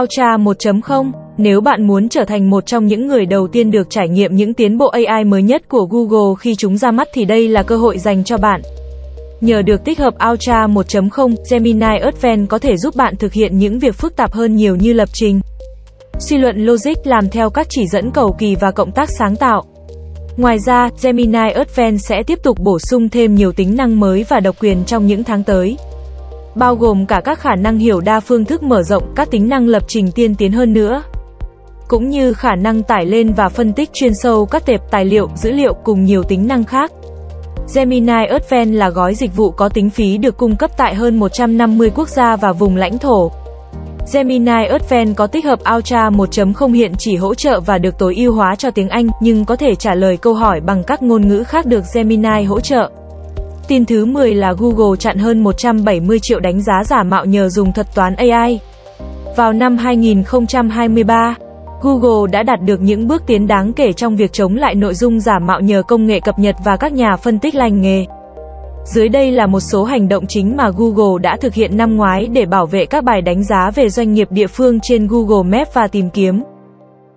Ultra 0.00 0.36
1.0 0.36 1.10
Nếu 1.38 1.60
bạn 1.60 1.86
muốn 1.86 2.08
trở 2.08 2.24
thành 2.24 2.50
một 2.50 2.66
trong 2.66 2.86
những 2.86 3.06
người 3.06 3.26
đầu 3.26 3.48
tiên 3.48 3.70
được 3.70 3.90
trải 3.90 4.08
nghiệm 4.08 4.36
những 4.36 4.54
tiến 4.54 4.78
bộ 4.78 4.88
AI 4.88 5.24
mới 5.24 5.42
nhất 5.42 5.68
của 5.68 5.86
Google 5.90 6.34
khi 6.38 6.54
chúng 6.54 6.76
ra 6.76 6.90
mắt 6.90 7.08
thì 7.12 7.24
đây 7.24 7.48
là 7.48 7.62
cơ 7.62 7.76
hội 7.76 7.98
dành 7.98 8.24
cho 8.24 8.36
bạn. 8.36 8.60
Nhờ 9.40 9.62
được 9.62 9.84
tích 9.84 9.98
hợp 9.98 10.14
Ultra 10.30 10.66
1.0, 10.66 11.34
Gemini 11.50 11.98
Advanced 12.02 12.48
có 12.48 12.58
thể 12.58 12.76
giúp 12.76 12.96
bạn 12.96 13.16
thực 13.16 13.32
hiện 13.32 13.58
những 13.58 13.78
việc 13.78 13.94
phức 13.94 14.16
tạp 14.16 14.32
hơn 14.32 14.56
nhiều 14.56 14.76
như 14.76 14.92
lập 14.92 15.08
trình, 15.12 15.40
suy 16.18 16.38
luận 16.38 16.56
logic 16.66 17.06
làm 17.06 17.28
theo 17.28 17.50
các 17.50 17.66
chỉ 17.70 17.86
dẫn 17.92 18.10
cầu 18.10 18.36
kỳ 18.38 18.56
và 18.60 18.70
cộng 18.70 18.92
tác 18.92 19.10
sáng 19.10 19.36
tạo. 19.36 19.64
Ngoài 20.36 20.58
ra, 20.58 20.88
Gemini 21.02 21.50
Advent 21.54 22.00
sẽ 22.00 22.22
tiếp 22.22 22.38
tục 22.42 22.58
bổ 22.60 22.78
sung 22.78 23.08
thêm 23.08 23.34
nhiều 23.34 23.52
tính 23.52 23.76
năng 23.76 24.00
mới 24.00 24.24
và 24.28 24.40
độc 24.40 24.56
quyền 24.60 24.84
trong 24.84 25.06
những 25.06 25.24
tháng 25.24 25.44
tới. 25.44 25.76
Bao 26.54 26.76
gồm 26.76 27.06
cả 27.06 27.20
các 27.24 27.40
khả 27.40 27.56
năng 27.56 27.78
hiểu 27.78 28.00
đa 28.00 28.20
phương 28.20 28.44
thức 28.44 28.62
mở 28.62 28.82
rộng, 28.82 29.12
các 29.16 29.30
tính 29.30 29.48
năng 29.48 29.68
lập 29.68 29.82
trình 29.88 30.12
tiên 30.12 30.34
tiến 30.34 30.52
hơn 30.52 30.72
nữa. 30.72 31.02
Cũng 31.88 32.10
như 32.10 32.32
khả 32.32 32.54
năng 32.54 32.82
tải 32.82 33.06
lên 33.06 33.32
và 33.32 33.48
phân 33.48 33.72
tích 33.72 33.92
chuyên 33.92 34.14
sâu 34.14 34.46
các 34.46 34.66
tệp 34.66 34.80
tài 34.90 35.04
liệu, 35.04 35.28
dữ 35.36 35.52
liệu 35.52 35.74
cùng 35.74 36.04
nhiều 36.04 36.22
tính 36.22 36.46
năng 36.46 36.64
khác. 36.64 36.92
Gemini 37.74 38.26
Advent 38.30 38.74
là 38.74 38.90
gói 38.90 39.14
dịch 39.14 39.36
vụ 39.36 39.50
có 39.50 39.68
tính 39.68 39.90
phí 39.90 40.18
được 40.18 40.36
cung 40.36 40.56
cấp 40.56 40.70
tại 40.76 40.94
hơn 40.94 41.18
150 41.18 41.90
quốc 41.94 42.08
gia 42.08 42.36
và 42.36 42.52
vùng 42.52 42.76
lãnh 42.76 42.98
thổ. 42.98 43.30
Gemini 44.12 44.66
Advent 44.70 45.16
có 45.16 45.26
tích 45.26 45.44
hợp 45.44 45.58
Ultra 45.76 46.10
1.0 46.10 46.72
hiện 46.72 46.92
chỉ 46.98 47.16
hỗ 47.16 47.34
trợ 47.34 47.60
và 47.60 47.78
được 47.78 47.98
tối 47.98 48.14
ưu 48.16 48.32
hóa 48.32 48.54
cho 48.54 48.70
tiếng 48.70 48.88
Anh, 48.88 49.06
nhưng 49.20 49.44
có 49.44 49.56
thể 49.56 49.74
trả 49.74 49.94
lời 49.94 50.16
câu 50.16 50.34
hỏi 50.34 50.60
bằng 50.60 50.84
các 50.84 51.02
ngôn 51.02 51.28
ngữ 51.28 51.44
khác 51.44 51.66
được 51.66 51.84
Gemini 51.94 52.42
hỗ 52.42 52.60
trợ. 52.60 52.90
Tin 53.68 53.84
thứ 53.84 54.04
10 54.04 54.34
là 54.34 54.54
Google 54.58 54.96
chặn 54.98 55.18
hơn 55.18 55.42
170 55.42 56.18
triệu 56.18 56.40
đánh 56.40 56.62
giá 56.62 56.84
giả 56.84 57.02
mạo 57.02 57.24
nhờ 57.24 57.48
dùng 57.48 57.72
thuật 57.72 57.94
toán 57.94 58.14
AI. 58.14 58.60
Vào 59.36 59.52
năm 59.52 59.76
2023, 59.76 61.34
Google 61.82 62.30
đã 62.32 62.42
đạt 62.42 62.62
được 62.62 62.80
những 62.80 63.08
bước 63.08 63.22
tiến 63.26 63.46
đáng 63.46 63.72
kể 63.72 63.92
trong 63.92 64.16
việc 64.16 64.32
chống 64.32 64.56
lại 64.56 64.74
nội 64.74 64.94
dung 64.94 65.20
giả 65.20 65.38
mạo 65.38 65.60
nhờ 65.60 65.82
công 65.82 66.06
nghệ 66.06 66.20
cập 66.20 66.38
nhật 66.38 66.56
và 66.64 66.76
các 66.76 66.92
nhà 66.92 67.16
phân 67.16 67.38
tích 67.38 67.54
lành 67.54 67.80
nghề. 67.80 68.04
Dưới 68.84 69.08
đây 69.08 69.32
là 69.32 69.46
một 69.46 69.60
số 69.60 69.84
hành 69.84 70.08
động 70.08 70.26
chính 70.26 70.56
mà 70.56 70.70
Google 70.76 71.22
đã 71.22 71.36
thực 71.36 71.54
hiện 71.54 71.76
năm 71.76 71.96
ngoái 71.96 72.26
để 72.26 72.46
bảo 72.46 72.66
vệ 72.66 72.86
các 72.86 73.04
bài 73.04 73.22
đánh 73.22 73.44
giá 73.44 73.70
về 73.74 73.88
doanh 73.88 74.12
nghiệp 74.12 74.28
địa 74.30 74.46
phương 74.46 74.80
trên 74.80 75.06
Google 75.06 75.58
Maps 75.58 75.74
và 75.74 75.86
tìm 75.86 76.10
kiếm. 76.10 76.42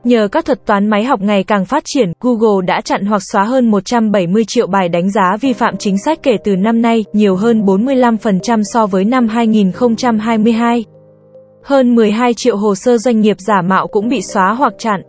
Nhờ 0.04 0.28
các 0.32 0.46
thuật 0.46 0.66
toán 0.66 0.88
máy 0.88 1.04
học 1.04 1.22
ngày 1.22 1.44
càng 1.44 1.66
phát 1.66 1.84
triển, 1.86 2.14
Google 2.20 2.66
đã 2.66 2.82
chặn 2.82 3.06
hoặc 3.06 3.22
xóa 3.32 3.44
hơn 3.44 3.72
170 3.72 4.44
triệu 4.48 4.68
bài 4.68 4.90
đánh 4.90 5.12
giá 5.12 5.38
vi 5.42 5.54
phạm 5.54 5.78
chính 5.78 5.98
sách 5.98 6.20
kể 6.24 6.38
từ 6.44 6.56
năm 6.56 6.82
nay, 6.82 7.06
nhiều 7.14 7.36
hơn 7.36 7.62
45% 7.62 8.62
so 8.64 8.88
với 8.88 9.06
năm 9.06 9.28
2022. 9.28 10.86
Hơn 11.64 11.96
12 11.96 12.34
triệu 12.34 12.58
hồ 12.58 12.76
sơ 12.76 12.98
doanh 12.98 13.22
nghiệp 13.22 13.38
giả 13.40 13.62
mạo 13.62 13.88
cũng 13.88 14.10
bị 14.10 14.22
xóa 14.22 14.54
hoặc 14.54 14.74
chặn. 14.78 15.02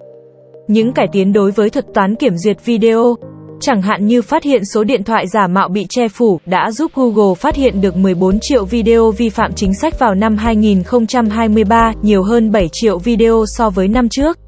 Những 0.68 0.92
cải 0.92 1.06
tiến 1.12 1.32
đối 1.32 1.50
với 1.50 1.70
thuật 1.70 1.84
toán 1.94 2.14
kiểm 2.14 2.36
duyệt 2.36 2.64
video, 2.64 3.16
chẳng 3.60 3.82
hạn 3.82 4.06
như 4.06 4.22
phát 4.22 4.44
hiện 4.44 4.64
số 4.64 4.84
điện 4.84 5.04
thoại 5.04 5.26
giả 5.28 5.46
mạo 5.46 5.68
bị 5.68 5.86
che 5.88 6.08
phủ, 6.08 6.40
đã 6.46 6.70
giúp 6.70 6.92
Google 6.94 7.34
phát 7.34 7.56
hiện 7.56 7.80
được 7.80 7.96
14 7.96 8.40
triệu 8.40 8.64
video 8.64 9.10
vi 9.10 9.28
phạm 9.28 9.52
chính 9.52 9.74
sách 9.74 9.98
vào 9.98 10.14
năm 10.14 10.36
2023, 10.36 11.92
nhiều 12.02 12.22
hơn 12.22 12.52
7 12.52 12.68
triệu 12.72 12.98
video 12.98 13.44
so 13.56 13.70
với 13.70 13.88
năm 13.88 14.08
trước. 14.08 14.38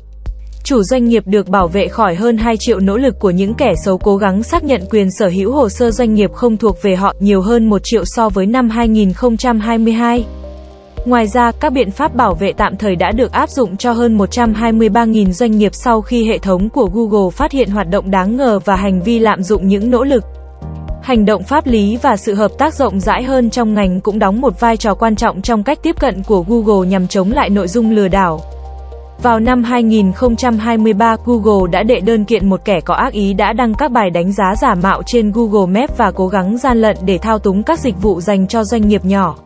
Chủ 0.65 0.83
doanh 0.83 1.09
nghiệp 1.09 1.23
được 1.27 1.49
bảo 1.49 1.69
vệ 1.69 1.89
khỏi 1.89 2.15
hơn 2.15 2.37
2 2.37 2.57
triệu 2.57 2.81
nỗ 2.81 2.97
lực 2.97 3.15
của 3.21 3.31
những 3.31 3.55
kẻ 3.55 3.73
xấu 3.85 3.99
cố 3.99 4.17
gắng 4.17 4.43
xác 4.43 4.65
nhận 4.65 4.81
quyền 4.91 5.11
sở 5.11 5.29
hữu 5.29 5.53
hồ 5.53 5.69
sơ 5.69 5.91
doanh 5.91 6.15
nghiệp 6.15 6.33
không 6.33 6.57
thuộc 6.57 6.77
về 6.83 6.97
họ, 6.97 7.15
nhiều 7.21 7.41
hơn 7.41 7.69
1 7.69 7.81
triệu 7.85 8.05
so 8.05 8.29
với 8.29 8.47
năm 8.47 8.71
2022. 8.71 10.25
Ngoài 11.05 11.27
ra, 11.27 11.53
các 11.53 11.73
biện 11.73 11.91
pháp 11.91 12.15
bảo 12.15 12.35
vệ 12.35 12.53
tạm 12.53 12.77
thời 12.77 12.97
đã 12.97 13.13
được 13.13 13.33
áp 13.33 13.51
dụng 13.51 13.77
cho 13.77 13.93
hơn 13.93 14.19
123.000 14.19 15.31
doanh 15.31 15.59
nghiệp 15.59 15.75
sau 15.75 16.01
khi 16.01 16.29
hệ 16.29 16.39
thống 16.39 16.69
của 16.69 16.91
Google 16.93 17.31
phát 17.31 17.53
hiện 17.53 17.71
hoạt 17.71 17.91
động 17.91 18.11
đáng 18.11 18.37
ngờ 18.37 18.59
và 18.65 18.77
hành 18.77 19.03
vi 19.03 19.19
lạm 19.19 19.43
dụng 19.43 19.69
những 19.69 19.91
nỗ 19.91 20.05
lực. 20.05 20.25
Hành 21.03 21.25
động 21.25 21.43
pháp 21.43 21.67
lý 21.67 21.99
và 22.03 22.17
sự 22.17 22.35
hợp 22.35 22.51
tác 22.59 22.75
rộng 22.75 23.01
rãi 23.01 23.23
hơn 23.23 23.51
trong 23.51 23.75
ngành 23.75 24.01
cũng 24.01 24.19
đóng 24.19 24.41
một 24.41 24.61
vai 24.61 24.77
trò 24.77 24.95
quan 24.95 25.17
trọng 25.17 25.43
trong 25.43 25.63
cách 25.63 25.79
tiếp 25.83 25.97
cận 26.01 26.23
của 26.23 26.45
Google 26.49 26.89
nhằm 26.89 27.09
chống 27.09 27.33
lại 27.33 27.51
nội 27.51 27.69
dung 27.69 27.91
lừa 27.91 28.09
đảo. 28.09 28.41
Vào 29.23 29.41
năm 29.41 29.65
2023, 29.65 31.17
Google 31.25 31.71
đã 31.71 31.83
đệ 31.83 32.01
đơn 32.01 32.25
kiện 32.25 32.49
một 32.49 32.61
kẻ 32.65 32.81
có 32.81 32.95
ác 32.95 33.13
ý 33.13 33.35
đã 33.35 33.53
đăng 33.53 33.75
các 33.75 33.91
bài 33.91 34.11
đánh 34.11 34.33
giá 34.33 34.55
giả 34.61 34.75
mạo 34.75 35.03
trên 35.03 35.33
Google 35.33 35.81
Maps 35.81 35.97
và 35.97 36.11
cố 36.11 36.29
gắng 36.29 36.59
gian 36.59 36.81
lận 36.81 36.97
để 37.05 37.19
thao 37.19 37.39
túng 37.39 37.63
các 37.63 37.79
dịch 37.79 38.03
vụ 38.03 38.21
dành 38.21 38.49
cho 38.49 38.65
doanh 38.65 38.89
nghiệp 38.89 39.05
nhỏ. 39.05 39.37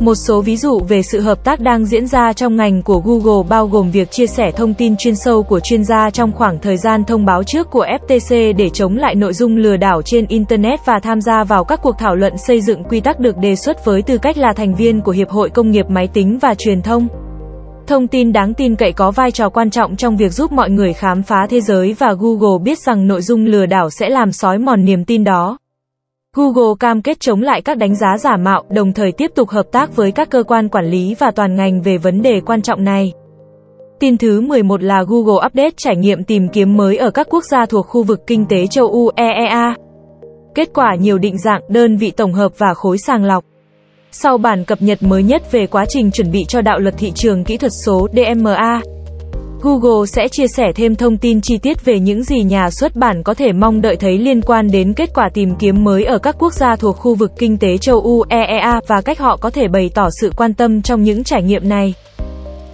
Một 0.00 0.14
số 0.14 0.40
ví 0.40 0.56
dụ 0.56 0.80
về 0.88 1.02
sự 1.02 1.20
hợp 1.20 1.44
tác 1.44 1.60
đang 1.60 1.86
diễn 1.86 2.06
ra 2.06 2.32
trong 2.32 2.56
ngành 2.56 2.82
của 2.82 2.98
Google 2.98 3.48
bao 3.48 3.66
gồm 3.66 3.90
việc 3.90 4.10
chia 4.10 4.26
sẻ 4.26 4.50
thông 4.50 4.74
tin 4.74 4.96
chuyên 4.96 5.16
sâu 5.16 5.42
của 5.42 5.60
chuyên 5.60 5.84
gia 5.84 6.10
trong 6.10 6.32
khoảng 6.32 6.58
thời 6.58 6.76
gian 6.76 7.04
thông 7.04 7.24
báo 7.24 7.42
trước 7.42 7.70
của 7.70 7.86
FTC 8.06 8.56
để 8.56 8.70
chống 8.70 8.96
lại 8.96 9.14
nội 9.14 9.32
dung 9.32 9.56
lừa 9.56 9.76
đảo 9.76 10.02
trên 10.02 10.26
Internet 10.26 10.86
và 10.86 11.00
tham 11.02 11.20
gia 11.20 11.44
vào 11.44 11.64
các 11.64 11.80
cuộc 11.82 11.98
thảo 11.98 12.16
luận 12.16 12.38
xây 12.38 12.60
dựng 12.60 12.84
quy 12.84 13.00
tắc 13.00 13.20
được 13.20 13.36
đề 13.36 13.56
xuất 13.56 13.84
với 13.84 14.02
tư 14.02 14.18
cách 14.18 14.38
là 14.38 14.52
thành 14.52 14.74
viên 14.74 15.00
của 15.00 15.12
Hiệp 15.12 15.28
hội 15.28 15.50
Công 15.50 15.70
nghiệp 15.70 15.86
Máy 15.88 16.08
tính 16.12 16.38
và 16.42 16.54
Truyền 16.54 16.82
thông. 16.82 17.08
Thông 17.86 18.08
tin 18.08 18.32
đáng 18.32 18.54
tin 18.54 18.76
cậy 18.76 18.92
có 18.92 19.10
vai 19.10 19.30
trò 19.30 19.48
quan 19.48 19.70
trọng 19.70 19.96
trong 19.96 20.16
việc 20.16 20.32
giúp 20.32 20.52
mọi 20.52 20.70
người 20.70 20.92
khám 20.92 21.22
phá 21.22 21.46
thế 21.50 21.60
giới 21.60 21.96
và 21.98 22.12
Google 22.12 22.64
biết 22.64 22.78
rằng 22.78 23.06
nội 23.06 23.22
dung 23.22 23.44
lừa 23.44 23.66
đảo 23.66 23.90
sẽ 23.90 24.08
làm 24.08 24.32
sói 24.32 24.58
mòn 24.58 24.84
niềm 24.84 25.04
tin 25.04 25.24
đó. 25.24 25.58
Google 26.36 26.74
cam 26.80 27.02
kết 27.02 27.20
chống 27.20 27.42
lại 27.42 27.62
các 27.62 27.76
đánh 27.76 27.96
giá 27.96 28.18
giả 28.18 28.36
mạo, 28.36 28.64
đồng 28.70 28.92
thời 28.92 29.12
tiếp 29.12 29.30
tục 29.34 29.48
hợp 29.48 29.66
tác 29.72 29.96
với 29.96 30.12
các 30.12 30.30
cơ 30.30 30.42
quan 30.42 30.68
quản 30.68 30.86
lý 30.86 31.14
và 31.18 31.30
toàn 31.30 31.56
ngành 31.56 31.82
về 31.82 31.98
vấn 31.98 32.22
đề 32.22 32.40
quan 32.46 32.62
trọng 32.62 32.84
này. 32.84 33.12
Tin 34.00 34.18
thứ 34.18 34.40
11 34.40 34.82
là 34.82 35.02
Google 35.08 35.46
Update 35.46 35.70
trải 35.76 35.96
nghiệm 35.96 36.24
tìm 36.24 36.48
kiếm 36.48 36.76
mới 36.76 36.96
ở 36.96 37.10
các 37.10 37.26
quốc 37.30 37.44
gia 37.44 37.66
thuộc 37.66 37.86
khu 37.86 38.02
vực 38.02 38.20
kinh 38.26 38.46
tế 38.46 38.66
châu 38.66 38.86
Âu 38.86 39.10
EEA. 39.16 39.74
Kết 40.54 40.70
quả 40.74 40.94
nhiều 40.94 41.18
định 41.18 41.38
dạng, 41.38 41.62
đơn 41.68 41.96
vị 41.96 42.10
tổng 42.10 42.32
hợp 42.32 42.52
và 42.58 42.74
khối 42.74 42.98
sàng 42.98 43.24
lọc. 43.24 43.44
Sau 44.10 44.38
bản 44.38 44.64
cập 44.64 44.82
nhật 44.82 45.02
mới 45.02 45.22
nhất 45.22 45.52
về 45.52 45.66
quá 45.66 45.84
trình 45.88 46.10
chuẩn 46.10 46.30
bị 46.30 46.44
cho 46.48 46.60
đạo 46.60 46.78
luật 46.78 46.94
thị 46.98 47.12
trường 47.14 47.44
kỹ 47.44 47.56
thuật 47.56 47.72
số 47.84 48.08
DMA, 48.12 48.80
Google 49.62 50.06
sẽ 50.06 50.28
chia 50.28 50.48
sẻ 50.48 50.72
thêm 50.74 50.96
thông 50.96 51.16
tin 51.16 51.40
chi 51.40 51.58
tiết 51.58 51.84
về 51.84 51.98
những 51.98 52.24
gì 52.24 52.42
nhà 52.42 52.70
xuất 52.70 52.96
bản 52.96 53.22
có 53.22 53.34
thể 53.34 53.52
mong 53.52 53.80
đợi 53.80 53.96
thấy 53.96 54.18
liên 54.18 54.42
quan 54.42 54.70
đến 54.70 54.92
kết 54.92 55.10
quả 55.14 55.28
tìm 55.34 55.54
kiếm 55.58 55.84
mới 55.84 56.04
ở 56.04 56.18
các 56.18 56.36
quốc 56.38 56.52
gia 56.52 56.76
thuộc 56.76 56.96
khu 56.96 57.14
vực 57.14 57.32
kinh 57.38 57.58
tế 57.58 57.78
châu 57.78 58.00
Âu 58.00 58.24
EEA 58.28 58.80
và 58.86 59.00
cách 59.00 59.18
họ 59.18 59.36
có 59.36 59.50
thể 59.50 59.68
bày 59.68 59.90
tỏ 59.94 60.08
sự 60.20 60.32
quan 60.36 60.54
tâm 60.54 60.82
trong 60.82 61.02
những 61.02 61.24
trải 61.24 61.42
nghiệm 61.42 61.68
này. 61.68 61.94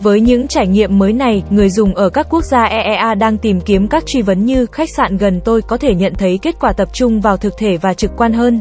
Với 0.00 0.20
những 0.20 0.48
trải 0.48 0.66
nghiệm 0.66 0.98
mới 0.98 1.12
này, 1.12 1.42
người 1.50 1.70
dùng 1.70 1.94
ở 1.94 2.08
các 2.08 2.26
quốc 2.30 2.44
gia 2.44 2.64
EEA 2.64 3.14
đang 3.14 3.38
tìm 3.38 3.60
kiếm 3.60 3.88
các 3.88 4.06
truy 4.06 4.22
vấn 4.22 4.46
như 4.46 4.66
khách 4.66 4.90
sạn 4.90 5.16
gần 5.16 5.40
tôi 5.44 5.62
có 5.62 5.76
thể 5.76 5.94
nhận 5.94 6.14
thấy 6.14 6.38
kết 6.42 6.56
quả 6.60 6.72
tập 6.72 6.88
trung 6.92 7.20
vào 7.20 7.36
thực 7.36 7.54
thể 7.58 7.76
và 7.76 7.94
trực 7.94 8.10
quan 8.16 8.32
hơn. 8.32 8.60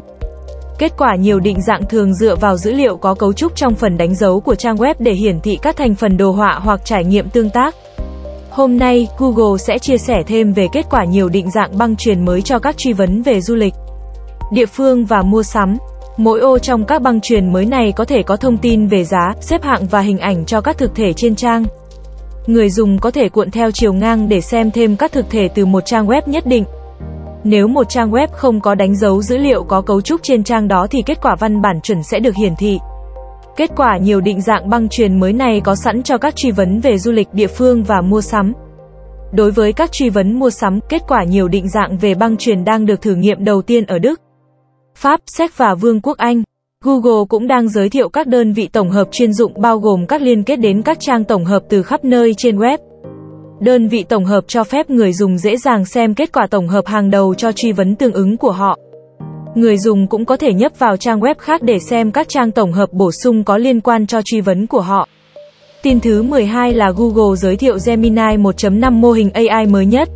Kết 0.80 0.94
quả 0.98 1.16
nhiều 1.16 1.40
định 1.40 1.62
dạng 1.62 1.86
thường 1.90 2.14
dựa 2.14 2.36
vào 2.36 2.58
dữ 2.58 2.72
liệu 2.72 2.98
có 2.98 3.14
cấu 3.14 3.34
trúc 3.34 3.56
trong 3.56 3.76
phần 3.76 3.98
đánh 3.98 4.16
dấu 4.16 4.40
của 4.40 4.56
trang 4.56 4.76
web 4.76 4.94
để 5.00 5.14
hiển 5.14 5.42
thị 5.42 5.58
các 5.62 5.78
thành 5.78 5.96
phần 5.96 6.18
đồ 6.18 6.32
họa 6.32 6.60
hoặc 6.64 6.86
trải 6.86 7.04
nghiệm 7.04 7.30
tương 7.30 7.50
tác. 7.50 7.76
Hôm 8.56 8.78
nay, 8.78 9.08
Google 9.18 9.58
sẽ 9.58 9.80
chia 9.80 9.98
sẻ 9.98 10.24
thêm 10.28 10.54
về 10.54 10.68
kết 10.72 10.86
quả 10.90 11.06
nhiều 11.06 11.30
định 11.30 11.52
dạng 11.52 11.78
băng 11.78 11.96
truyền 11.96 12.26
mới 12.26 12.42
cho 12.42 12.60
các 12.60 12.78
truy 12.78 12.94
vấn 12.94 13.22
về 13.22 13.42
du 13.42 13.56
lịch, 13.56 13.74
địa 14.52 14.66
phương 14.66 15.06
và 15.06 15.22
mua 15.22 15.44
sắm. 15.44 15.78
Mỗi 16.18 16.40
ô 16.40 16.60
trong 16.60 16.86
các 16.86 17.02
băng 17.02 17.22
truyền 17.22 17.54
mới 17.54 17.66
này 17.66 17.92
có 17.92 18.06
thể 18.06 18.24
có 18.24 18.38
thông 18.38 18.58
tin 18.58 18.88
về 18.88 19.04
giá, 19.04 19.34
xếp 19.42 19.64
hạng 19.64 19.86
và 19.86 20.00
hình 20.00 20.20
ảnh 20.20 20.46
cho 20.46 20.62
các 20.62 20.78
thực 20.78 20.96
thể 20.96 21.14
trên 21.14 21.36
trang. 21.36 21.66
Người 22.48 22.70
dùng 22.70 23.00
có 23.00 23.12
thể 23.12 23.30
cuộn 23.30 23.52
theo 23.52 23.72
chiều 23.72 23.94
ngang 23.94 24.30
để 24.30 24.42
xem 24.42 24.72
thêm 24.72 24.96
các 24.96 25.12
thực 25.12 25.30
thể 25.30 25.48
từ 25.48 25.66
một 25.66 25.86
trang 25.86 26.08
web 26.08 26.22
nhất 26.26 26.46
định. 26.46 26.66
Nếu 27.44 27.68
một 27.68 27.90
trang 27.90 28.12
web 28.12 28.28
không 28.32 28.62
có 28.62 28.76
đánh 28.76 28.96
dấu 28.96 29.22
dữ 29.22 29.38
liệu 29.38 29.64
có 29.64 29.82
cấu 29.82 30.02
trúc 30.02 30.24
trên 30.24 30.44
trang 30.44 30.68
đó 30.68 30.88
thì 30.90 31.02
kết 31.02 31.22
quả 31.22 31.36
văn 31.40 31.62
bản 31.62 31.82
chuẩn 31.82 32.04
sẽ 32.04 32.20
được 32.20 32.36
hiển 32.36 32.56
thị. 32.56 32.80
Kết 33.58 33.72
quả 33.76 33.98
nhiều 33.98 34.22
định 34.22 34.42
dạng 34.42 34.70
băng 34.70 34.90
truyền 34.90 35.20
mới 35.20 35.34
này 35.34 35.62
có 35.64 35.76
sẵn 35.76 36.04
cho 36.04 36.18
các 36.18 36.36
truy 36.36 36.52
vấn 36.52 36.80
về 36.80 36.98
du 36.98 37.12
lịch 37.12 37.28
địa 37.34 37.48
phương 37.48 37.84
và 37.84 38.02
mua 38.02 38.22
sắm. 38.22 38.54
Đối 39.34 39.52
với 39.52 39.74
các 39.74 39.92
truy 39.92 40.10
vấn 40.10 40.40
mua 40.40 40.50
sắm, 40.50 40.80
kết 40.90 41.02
quả 41.08 41.24
nhiều 41.24 41.48
định 41.48 41.70
dạng 41.70 41.98
về 41.98 42.16
băng 42.16 42.38
truyền 42.38 42.66
đang 42.66 42.86
được 42.86 43.02
thử 43.02 43.16
nghiệm 43.16 43.44
đầu 43.44 43.62
tiên 43.62 43.86
ở 43.86 44.00
Đức, 44.00 44.22
Pháp, 44.96 45.20
Séc 45.26 45.58
và 45.58 45.76
Vương 45.76 46.02
quốc 46.02 46.18
Anh. 46.18 46.44
Google 46.84 47.26
cũng 47.30 47.48
đang 47.48 47.70
giới 47.70 47.90
thiệu 47.90 48.10
các 48.10 48.28
đơn 48.28 48.54
vị 48.54 48.68
tổng 48.68 48.90
hợp 48.90 49.08
chuyên 49.12 49.34
dụng 49.34 49.62
bao 49.62 49.80
gồm 49.80 50.06
các 50.08 50.22
liên 50.22 50.44
kết 50.44 50.56
đến 50.56 50.82
các 50.82 51.00
trang 51.00 51.24
tổng 51.24 51.46
hợp 51.46 51.64
từ 51.70 51.84
khắp 51.84 52.06
nơi 52.06 52.34
trên 52.38 52.58
web. 52.58 52.78
Đơn 53.60 53.88
vị 53.88 54.06
tổng 54.10 54.26
hợp 54.26 54.44
cho 54.48 54.64
phép 54.64 54.90
người 54.90 55.14
dùng 55.14 55.38
dễ 55.38 55.58
dàng 55.58 55.86
xem 55.86 56.14
kết 56.14 56.34
quả 56.34 56.48
tổng 56.48 56.68
hợp 56.68 56.86
hàng 56.86 57.10
đầu 57.10 57.34
cho 57.34 57.52
truy 57.52 57.72
vấn 57.72 57.96
tương 57.96 58.14
ứng 58.14 58.38
của 58.38 58.52
họ. 58.52 58.78
Người 59.56 59.78
dùng 59.78 60.08
cũng 60.08 60.26
có 60.26 60.38
thể 60.38 60.54
nhấp 60.54 60.80
vào 60.80 60.98
trang 60.98 61.20
web 61.20 61.36
khác 61.38 61.62
để 61.62 61.80
xem 61.80 62.12
các 62.12 62.30
trang 62.30 62.52
tổng 62.52 62.72
hợp 62.72 62.94
bổ 62.94 63.12
sung 63.12 63.44
có 63.44 63.58
liên 63.58 63.82
quan 63.82 64.08
cho 64.08 64.22
truy 64.22 64.42
vấn 64.42 64.68
của 64.68 64.82
họ. 64.82 65.08
Tin 65.84 66.00
thứ 66.00 66.24
12 66.24 66.74
là 66.74 66.92
Google 66.92 67.36
giới 67.36 67.56
thiệu 67.56 67.78
Gemini 67.86 68.38
1.5 68.38 68.92
mô 68.92 69.12
hình 69.12 69.32
AI 69.32 69.66
mới 69.66 69.86
nhất. 69.86 70.10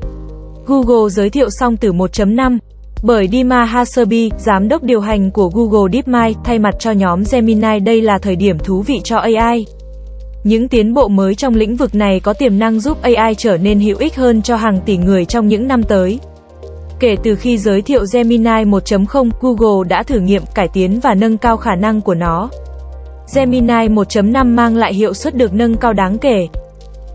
Google 0.65 1.09
giới 1.09 1.29
thiệu 1.29 1.49
song 1.49 1.77
từ 1.77 1.93
1.5 1.93 2.57
bởi 3.03 3.27
Dima 3.31 3.65
Hasabi, 3.65 4.31
giám 4.37 4.67
đốc 4.67 4.83
điều 4.83 4.99
hành 4.99 5.31
của 5.31 5.49
Google 5.49 5.91
DeepMind, 5.93 6.37
thay 6.43 6.59
mặt 6.59 6.75
cho 6.79 6.91
nhóm 6.91 7.23
Gemini 7.31 7.79
đây 7.79 8.01
là 8.01 8.17
thời 8.17 8.35
điểm 8.35 8.57
thú 8.59 8.81
vị 8.81 9.01
cho 9.03 9.17
AI. 9.17 9.65
Những 10.43 10.67
tiến 10.67 10.93
bộ 10.93 11.07
mới 11.07 11.35
trong 11.35 11.55
lĩnh 11.55 11.75
vực 11.75 11.95
này 11.95 12.19
có 12.19 12.33
tiềm 12.33 12.59
năng 12.59 12.79
giúp 12.79 13.01
AI 13.01 13.35
trở 13.35 13.57
nên 13.57 13.79
hữu 13.79 13.97
ích 13.97 14.15
hơn 14.15 14.41
cho 14.41 14.55
hàng 14.55 14.79
tỷ 14.85 14.97
người 14.97 15.25
trong 15.25 15.47
những 15.47 15.67
năm 15.67 15.83
tới. 15.83 16.19
Kể 16.99 17.15
từ 17.23 17.35
khi 17.35 17.57
giới 17.57 17.81
thiệu 17.81 18.05
Gemini 18.13 18.63
1.0, 18.63 19.29
Google 19.41 19.87
đã 19.89 20.03
thử 20.03 20.19
nghiệm, 20.19 20.41
cải 20.53 20.67
tiến 20.67 20.99
và 20.99 21.15
nâng 21.15 21.37
cao 21.37 21.57
khả 21.57 21.75
năng 21.75 22.01
của 22.01 22.15
nó. 22.15 22.49
Gemini 23.35 23.87
1.5 23.87 24.55
mang 24.55 24.77
lại 24.77 24.93
hiệu 24.93 25.13
suất 25.13 25.35
được 25.35 25.53
nâng 25.53 25.75
cao 25.75 25.93
đáng 25.93 26.17
kể. 26.17 26.47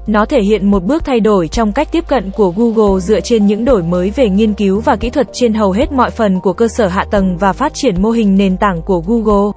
Nó 0.07 0.25
thể 0.25 0.41
hiện 0.41 0.71
một 0.71 0.85
bước 0.85 1.05
thay 1.05 1.21
đổi 1.21 1.49
trong 1.49 1.73
cách 1.73 1.89
tiếp 1.93 2.05
cận 2.09 2.31
của 2.31 2.51
Google 2.57 3.01
dựa 3.01 3.21
trên 3.21 3.47
những 3.47 3.65
đổi 3.65 3.83
mới 3.83 4.11
về 4.11 4.29
nghiên 4.29 4.55
cứu 4.55 4.81
và 4.81 4.97
kỹ 4.97 5.11
thuật 5.11 5.29
trên 5.33 5.55
hầu 5.55 5.73
hết 5.73 5.93
mọi 5.93 6.11
phần 6.11 6.41
của 6.41 6.53
cơ 6.53 6.69
sở 6.69 6.87
hạ 6.87 7.05
tầng 7.11 7.37
và 7.37 7.53
phát 7.53 7.75
triển 7.75 8.03
mô 8.03 8.11
hình 8.11 8.37
nền 8.37 8.57
tảng 8.57 8.83
của 8.83 9.03
Google. 9.07 9.53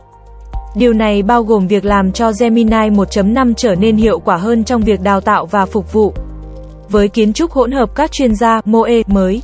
Điều 0.75 0.93
này 0.93 1.23
bao 1.23 1.43
gồm 1.43 1.67
việc 1.67 1.85
làm 1.85 2.11
cho 2.11 2.31
Gemini 2.39 2.89
1.5 2.89 3.53
trở 3.57 3.75
nên 3.75 3.97
hiệu 3.97 4.19
quả 4.19 4.37
hơn 4.37 4.63
trong 4.63 4.81
việc 4.81 5.01
đào 5.01 5.21
tạo 5.21 5.45
và 5.45 5.65
phục 5.65 5.93
vụ. 5.93 6.13
Với 6.89 7.07
kiến 7.07 7.33
trúc 7.33 7.51
hỗn 7.51 7.71
hợp 7.71 7.95
các 7.95 8.11
chuyên 8.11 8.35
gia 8.35 8.61
MOE 8.65 9.01
mới, 9.07 9.41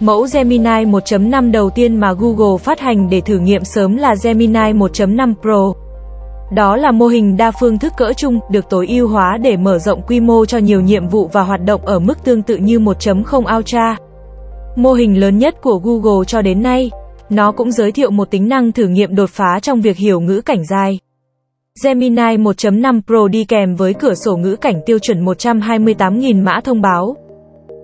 Mẫu 0.00 0.26
Gemini 0.32 0.84
1.5 0.84 1.50
đầu 1.50 1.70
tiên 1.70 1.96
mà 1.96 2.12
Google 2.12 2.58
phát 2.58 2.80
hành 2.80 3.10
để 3.10 3.20
thử 3.20 3.38
nghiệm 3.38 3.64
sớm 3.64 3.96
là 3.96 4.14
Gemini 4.24 4.72
1.5 4.72 5.34
Pro. 5.42 5.72
Đó 6.54 6.76
là 6.76 6.90
mô 6.90 7.06
hình 7.06 7.36
đa 7.36 7.50
phương 7.60 7.78
thức 7.78 7.92
cỡ 7.96 8.12
chung, 8.16 8.40
được 8.50 8.70
tối 8.70 8.86
ưu 8.88 9.08
hóa 9.08 9.38
để 9.42 9.56
mở 9.56 9.78
rộng 9.78 10.02
quy 10.06 10.20
mô 10.20 10.44
cho 10.44 10.58
nhiều 10.58 10.80
nhiệm 10.80 11.08
vụ 11.08 11.30
và 11.32 11.42
hoạt 11.42 11.64
động 11.64 11.86
ở 11.86 11.98
mức 11.98 12.24
tương 12.24 12.42
tự 12.42 12.56
như 12.56 12.78
1.0 12.78 13.56
Ultra. 13.58 13.96
Mô 14.76 14.92
hình 14.92 15.20
lớn 15.20 15.38
nhất 15.38 15.54
của 15.62 15.80
Google 15.84 16.24
cho 16.26 16.42
đến 16.42 16.62
nay. 16.62 16.90
Nó 17.30 17.52
cũng 17.52 17.72
giới 17.72 17.92
thiệu 17.92 18.10
một 18.10 18.30
tính 18.30 18.48
năng 18.48 18.72
thử 18.72 18.86
nghiệm 18.86 19.14
đột 19.14 19.30
phá 19.30 19.60
trong 19.62 19.80
việc 19.80 19.96
hiểu 19.96 20.20
ngữ 20.20 20.40
cảnh 20.40 20.64
dài. 20.64 20.98
Gemini 21.84 22.36
1.5 22.36 23.00
Pro 23.06 23.28
đi 23.28 23.44
kèm 23.44 23.74
với 23.74 23.94
cửa 23.94 24.14
sổ 24.14 24.36
ngữ 24.36 24.56
cảnh 24.56 24.80
tiêu 24.86 24.98
chuẩn 24.98 25.24
128.000 25.24 26.42
mã 26.42 26.60
thông 26.64 26.80
báo. 26.80 27.16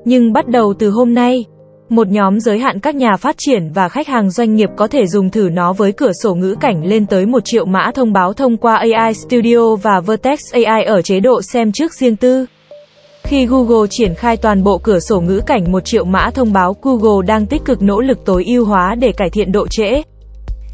Nhưng 0.05 0.33
bắt 0.33 0.49
đầu 0.49 0.75
từ 0.79 0.91
hôm 0.91 1.15
nay, 1.15 1.45
một 1.91 2.09
nhóm 2.09 2.41
giới 2.41 2.59
hạn 2.59 2.81
các 2.81 2.95
nhà 2.95 3.17
phát 3.17 3.39
triển 3.39 3.71
và 3.75 3.89
khách 3.89 4.09
hàng 4.09 4.31
doanh 4.31 4.55
nghiệp 4.55 4.69
có 4.77 4.87
thể 4.87 5.07
dùng 5.07 5.31
thử 5.31 5.49
nó 5.53 5.73
với 5.73 5.93
cửa 5.93 6.13
sổ 6.23 6.35
ngữ 6.35 6.55
cảnh 6.61 6.85
lên 6.85 7.07
tới 7.07 7.27
1 7.27 7.45
triệu 7.45 7.65
mã 7.65 7.91
thông 7.95 8.13
báo 8.13 8.33
thông 8.33 8.57
qua 8.57 8.77
AI 8.77 9.15
Studio 9.15 9.77
và 9.77 10.01
Vertex 10.01 10.41
AI 10.53 10.85
ở 10.85 11.03
chế 11.03 11.21
độ 11.21 11.43
xem 11.43 11.73
trước 11.73 11.95
riêng 11.95 12.17
tư. 12.17 12.47
Khi 13.23 13.47
Google 13.47 13.87
triển 13.91 14.15
khai 14.15 14.37
toàn 14.37 14.63
bộ 14.63 14.79
cửa 14.79 15.01
sổ 15.01 15.21
ngữ 15.21 15.41
cảnh 15.47 15.73
1 15.73 15.85
triệu 15.85 16.05
mã 16.05 16.31
thông 16.35 16.53
báo, 16.53 16.77
Google 16.83 17.27
đang 17.27 17.47
tích 17.47 17.65
cực 17.65 17.83
nỗ 17.83 18.01
lực 18.01 18.19
tối 18.25 18.45
ưu 18.47 18.65
hóa 18.65 18.95
để 18.95 19.13
cải 19.13 19.31
thiện 19.31 19.53
độ 19.53 19.67
trễ, 19.69 20.03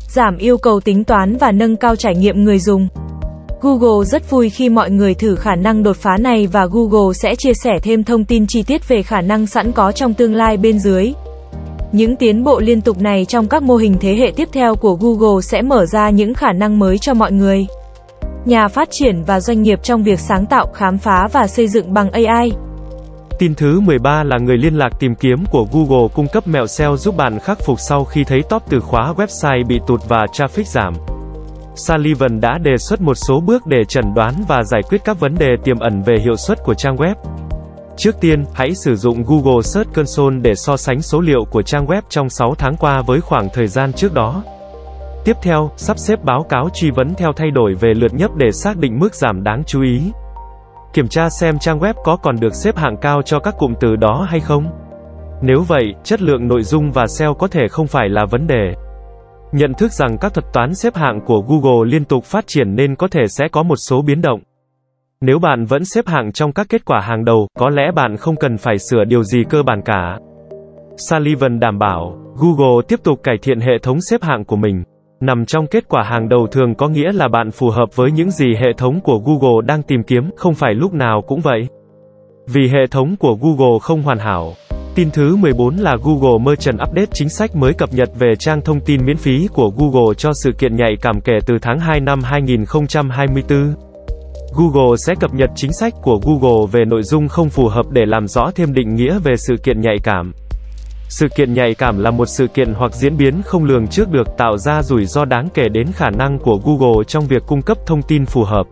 giảm 0.09 0.39
yêu 0.39 0.59
cầu 0.59 0.81
tính 0.81 1.05
toán 1.05 1.37
và 1.37 1.53
nâng 1.53 1.77
cao 1.77 1.97
trải 1.97 2.15
nghiệm 2.15 2.45
người 2.45 2.59
dùng. 2.59 2.89
Google 3.61 4.05
rất 4.05 4.31
vui 4.31 4.51
khi 4.51 4.69
mọi 4.69 4.91
người 4.91 5.15
thử 5.15 5.37
khả 5.37 5.55
năng 5.55 5.83
đột 5.83 5.97
phá 5.97 6.17
này 6.17 6.47
và 6.47 6.67
Google 6.67 7.13
sẽ 7.15 7.35
chia 7.35 7.55
sẻ 7.55 7.71
thêm 7.83 8.05
thông 8.05 8.25
tin 8.25 8.47
chi 8.47 8.63
tiết 8.63 8.89
về 8.89 9.03
khả 9.03 9.21
năng 9.21 9.47
sẵn 9.47 9.73
có 9.73 9.93
trong 9.93 10.15
tương 10.15 10.35
lai 10.35 10.57
bên 10.57 10.79
dưới. 10.79 11.13
Những 11.93 12.17
tiến 12.17 12.45
bộ 12.45 12.61
liên 12.61 12.81
tục 12.81 13.01
này 13.01 13.25
trong 13.25 13.49
các 13.49 13.63
mô 13.63 13.77
hình 13.77 13.97
thế 14.01 14.17
hệ 14.17 14.33
tiếp 14.37 14.49
theo 14.53 14.75
của 14.75 14.95
Google 14.95 15.43
sẽ 15.43 15.63
mở 15.63 15.87
ra 15.87 16.11
những 16.11 16.35
khả 16.35 16.53
năng 16.53 16.79
mới 16.79 16.99
cho 16.99 17.15
mọi 17.15 17.33
người. 17.33 17.67
Nhà 18.45 18.69
phát 18.69 18.91
triển 18.91 19.23
và 19.27 19.41
doanh 19.41 19.63
nghiệp 19.63 19.83
trong 19.83 20.03
việc 20.03 20.21
sáng 20.21 20.47
tạo, 20.47 20.67
khám 20.75 20.99
phá 20.99 21.29
và 21.33 21.47
xây 21.47 21.69
dựng 21.69 21.95
bằng 21.95 22.11
AI. 22.11 22.53
Tin 23.39 23.55
thứ 23.55 23.81
13 23.81 24.23
là 24.23 24.39
người 24.39 24.57
liên 24.57 24.75
lạc 24.75 24.91
tìm 24.99 25.15
kiếm 25.15 25.45
của 25.51 25.67
Google 25.73 26.09
cung 26.15 26.27
cấp 26.33 26.49
mẹo 26.49 26.67
SEO 26.67 26.97
giúp 26.97 27.17
bạn 27.17 27.39
khắc 27.39 27.59
phục 27.61 27.81
sau 27.81 28.05
khi 28.05 28.25
thấy 28.25 28.43
top 28.49 28.63
từ 28.69 28.81
khóa 28.81 29.15
website 29.17 29.67
bị 29.67 29.81
tụt 29.87 30.01
và 30.09 30.27
traffic 30.33 30.65
giảm. 30.65 30.95
Sullivan 31.77 32.41
đã 32.41 32.59
đề 32.59 32.77
xuất 32.77 33.01
một 33.01 33.15
số 33.15 33.41
bước 33.41 33.67
để 33.67 33.85
chẩn 33.89 34.15
đoán 34.15 34.35
và 34.49 34.63
giải 34.63 34.83
quyết 34.89 35.05
các 35.05 35.21
vấn 35.21 35.35
đề 35.39 35.49
tiềm 35.65 35.79
ẩn 35.79 36.03
về 36.03 36.17
hiệu 36.25 36.37
suất 36.37 36.59
của 36.65 36.75
trang 36.75 36.97
web. 36.97 37.15
Trước 37.97 38.21
tiên, 38.21 38.45
hãy 38.55 38.75
sử 38.75 38.97
dụng 38.97 39.25
Google 39.27 39.63
Search 39.63 39.95
Console 39.95 40.37
để 40.43 40.55
so 40.55 40.77
sánh 40.77 41.03
số 41.03 41.21
liệu 41.21 41.45
của 41.51 41.63
trang 41.63 41.87
web 41.87 42.03
trong 42.09 42.31
6 42.31 42.55
tháng 42.59 42.77
qua 42.77 43.03
với 43.07 43.21
khoảng 43.21 43.49
thời 43.53 43.67
gian 43.67 43.93
trước 43.93 44.15
đó. 44.15 44.43
Tiếp 45.25 45.37
theo, 45.43 45.71
sắp 45.77 45.99
xếp 45.99 46.25
báo 46.25 46.43
cáo 46.49 46.69
truy 46.75 46.91
vấn 46.91 47.15
theo 47.15 47.33
thay 47.33 47.51
đổi 47.51 47.75
về 47.75 47.95
lượt 47.95 48.15
nhấp 48.15 48.37
để 48.37 48.53
xác 48.53 48.77
định 48.77 48.99
mức 48.99 49.15
giảm 49.15 49.45
đáng 49.45 49.63
chú 49.67 49.83
ý. 49.83 50.13
Kiểm 50.93 51.09
tra 51.09 51.29
xem 51.29 51.59
trang 51.59 51.79
web 51.79 51.95
có 52.05 52.17
còn 52.17 52.41
được 52.41 52.55
xếp 52.55 52.77
hạng 52.77 52.97
cao 52.97 53.23
cho 53.23 53.39
các 53.39 53.55
cụm 53.59 53.75
từ 53.81 53.97
đó 53.97 54.27
hay 54.31 54.41
không. 54.41 54.67
Nếu 55.43 55.63
vậy, 55.69 55.95
chất 56.05 56.23
lượng 56.23 56.49
nội 56.49 56.63
dung 56.63 56.93
và 56.93 57.07
SEO 57.07 57.35
có 57.35 57.49
thể 57.49 57.69
không 57.71 57.87
phải 57.87 58.09
là 58.09 58.25
vấn 58.31 58.47
đề. 58.47 58.75
Nhận 59.53 59.75
thức 59.75 59.93
rằng 59.93 60.19
các 60.21 60.35
thuật 60.35 60.53
toán 60.53 60.75
xếp 60.75 60.95
hạng 60.97 61.21
của 61.27 61.45
Google 61.49 61.91
liên 61.91 62.05
tục 62.05 62.25
phát 62.25 62.47
triển 62.47 62.75
nên 62.75 62.97
có 62.97 63.09
thể 63.09 63.21
sẽ 63.29 63.49
có 63.53 63.63
một 63.63 63.77
số 63.77 64.03
biến 64.03 64.23
động. 64.23 64.41
Nếu 65.21 65.39
bạn 65.39 65.65
vẫn 65.65 65.85
xếp 65.85 66.07
hạng 66.07 66.33
trong 66.33 66.53
các 66.53 66.67
kết 66.71 66.85
quả 66.85 67.01
hàng 67.01 67.25
đầu, 67.25 67.49
có 67.59 67.71
lẽ 67.71 67.83
bạn 67.95 68.17
không 68.17 68.37
cần 68.37 68.57
phải 68.57 68.79
sửa 68.79 69.05
điều 69.05 69.23
gì 69.23 69.45
cơ 69.51 69.63
bản 69.63 69.83
cả. 69.85 70.19
Sullivan 70.97 71.61
đảm 71.61 71.79
bảo, 71.79 72.19
Google 72.37 72.83
tiếp 72.89 73.01
tục 73.05 73.23
cải 73.23 73.37
thiện 73.43 73.61
hệ 73.61 73.79
thống 73.83 74.01
xếp 74.01 74.23
hạng 74.23 74.45
của 74.45 74.57
mình. 74.57 74.83
Nằm 75.21 75.47
trong 75.47 75.67
kết 75.67 75.89
quả 75.89 76.03
hàng 76.03 76.29
đầu 76.29 76.47
thường 76.47 76.75
có 76.75 76.89
nghĩa 76.89 77.13
là 77.13 77.29
bạn 77.29 77.51
phù 77.51 77.71
hợp 77.71 77.97
với 77.97 78.11
những 78.13 78.31
gì 78.31 78.47
hệ 78.55 78.69
thống 78.77 79.01
của 79.01 79.19
Google 79.19 79.67
đang 79.67 79.83
tìm 79.83 80.03
kiếm, 80.03 80.31
không 80.37 80.55
phải 80.55 80.75
lúc 80.75 80.93
nào 80.93 81.23
cũng 81.27 81.41
vậy. 81.41 81.69
Vì 82.47 82.69
hệ 82.69 82.87
thống 82.91 83.17
của 83.17 83.37
Google 83.41 83.79
không 83.83 84.03
hoàn 84.03 84.19
hảo, 84.19 84.53
Tin 84.97 85.11
thứ 85.11 85.37
14 85.37 85.77
là 85.77 85.97
Google 86.03 86.45
Merchant 86.45 86.79
Update 86.89 87.11
chính 87.13 87.29
sách 87.29 87.57
mới 87.57 87.73
cập 87.73 87.93
nhật 87.93 88.09
về 88.19 88.35
trang 88.39 88.61
thông 88.61 88.81
tin 88.81 89.07
miễn 89.07 89.17
phí 89.17 89.49
của 89.53 89.71
Google 89.77 90.15
cho 90.19 90.33
sự 90.45 90.53
kiện 90.53 90.77
nhạy 90.77 90.97
cảm 91.03 91.21
kể 91.21 91.33
từ 91.47 91.55
tháng 91.63 91.79
2 91.79 92.01
năm 92.01 92.23
2024. 92.23 93.75
Google 94.57 94.97
sẽ 95.07 95.15
cập 95.21 95.35
nhật 95.35 95.51
chính 95.55 95.73
sách 95.73 95.95
của 96.03 96.21
Google 96.23 96.67
về 96.73 96.85
nội 96.85 97.03
dung 97.03 97.29
không 97.29 97.49
phù 97.49 97.69
hợp 97.69 97.87
để 97.91 98.03
làm 98.07 98.29
rõ 98.29 98.51
thêm 98.55 98.75
định 98.75 98.95
nghĩa 98.95 99.19
về 99.19 99.37
sự 99.37 99.57
kiện 99.63 99.81
nhạy 99.81 99.97
cảm. 100.03 100.33
Sự 101.09 101.29
kiện 101.37 101.55
nhạy 101.55 101.75
cảm 101.75 101.99
là 101.99 102.11
một 102.11 102.27
sự 102.27 102.47
kiện 102.47 102.75
hoặc 102.75 102.95
diễn 102.95 103.17
biến 103.17 103.43
không 103.45 103.65
lường 103.65 103.87
trước 103.87 104.11
được 104.11 104.27
tạo 104.39 104.59
ra 104.59 104.83
rủi 104.83 105.07
ro 105.07 105.25
đáng 105.25 105.49
kể 105.55 105.69
đến 105.69 105.87
khả 105.93 106.11
năng 106.11 106.39
của 106.39 106.61
Google 106.65 107.05
trong 107.07 107.27
việc 107.27 107.43
cung 107.47 107.63
cấp 107.63 107.79
thông 107.87 108.03
tin 108.03 108.27
phù 108.27 108.45
hợp 108.45 108.67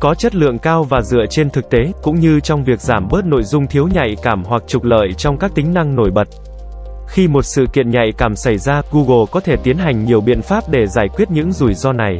có 0.00 0.14
chất 0.14 0.34
lượng 0.34 0.58
cao 0.58 0.84
và 0.84 1.02
dựa 1.02 1.26
trên 1.30 1.50
thực 1.50 1.70
tế, 1.70 1.78
cũng 2.02 2.20
như 2.20 2.40
trong 2.40 2.64
việc 2.64 2.80
giảm 2.80 3.08
bớt 3.10 3.24
nội 3.24 3.42
dung 3.42 3.66
thiếu 3.66 3.88
nhạy 3.94 4.16
cảm 4.22 4.44
hoặc 4.44 4.62
trục 4.66 4.84
lợi 4.84 5.12
trong 5.16 5.38
các 5.38 5.54
tính 5.54 5.74
năng 5.74 5.96
nổi 5.96 6.10
bật. 6.10 6.28
Khi 7.08 7.28
một 7.28 7.42
sự 7.42 7.66
kiện 7.72 7.90
nhạy 7.90 8.12
cảm 8.18 8.36
xảy 8.36 8.58
ra, 8.58 8.82
Google 8.92 9.24
có 9.30 9.40
thể 9.40 9.56
tiến 9.56 9.78
hành 9.78 10.04
nhiều 10.04 10.20
biện 10.20 10.42
pháp 10.42 10.64
để 10.70 10.86
giải 10.86 11.08
quyết 11.16 11.30
những 11.30 11.52
rủi 11.52 11.74
ro 11.74 11.92
này. 11.92 12.18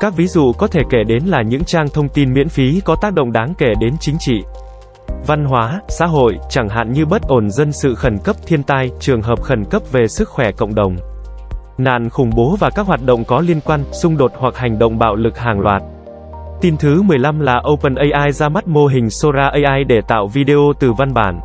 Các 0.00 0.16
ví 0.16 0.26
dụ 0.26 0.52
có 0.58 0.66
thể 0.66 0.80
kể 0.90 0.98
đến 1.06 1.24
là 1.24 1.42
những 1.42 1.64
trang 1.64 1.88
thông 1.88 2.08
tin 2.08 2.34
miễn 2.34 2.48
phí 2.48 2.80
có 2.84 2.96
tác 3.02 3.14
động 3.14 3.32
đáng 3.32 3.54
kể 3.58 3.68
đến 3.80 3.94
chính 4.00 4.16
trị, 4.18 4.42
văn 5.26 5.44
hóa, 5.44 5.80
xã 5.88 6.06
hội, 6.06 6.38
chẳng 6.48 6.68
hạn 6.68 6.92
như 6.92 7.06
bất 7.06 7.22
ổn 7.22 7.50
dân 7.50 7.72
sự 7.72 7.94
khẩn 7.94 8.18
cấp 8.18 8.36
thiên 8.46 8.62
tai, 8.62 8.90
trường 9.00 9.22
hợp 9.22 9.42
khẩn 9.42 9.64
cấp 9.64 9.82
về 9.92 10.08
sức 10.08 10.28
khỏe 10.28 10.52
cộng 10.52 10.74
đồng. 10.74 10.96
nạn 11.78 12.10
khủng 12.10 12.30
bố 12.36 12.56
và 12.60 12.70
các 12.70 12.86
hoạt 12.86 13.00
động 13.06 13.24
có 13.24 13.40
liên 13.40 13.60
quan, 13.60 13.84
xung 13.92 14.16
đột 14.16 14.32
hoặc 14.36 14.56
hành 14.56 14.78
động 14.78 14.98
bạo 14.98 15.14
lực 15.14 15.38
hàng 15.38 15.60
loạt. 15.60 15.82
Tin 16.60 16.76
thứ 16.76 17.02
15 17.02 17.40
là 17.40 17.62
OpenAI 17.72 18.32
ra 18.32 18.48
mắt 18.48 18.68
mô 18.68 18.86
hình 18.86 19.10
Sora 19.10 19.50
AI 19.52 19.84
để 19.84 20.00
tạo 20.08 20.26
video 20.26 20.72
từ 20.80 20.92
văn 20.92 21.14
bản. 21.14 21.40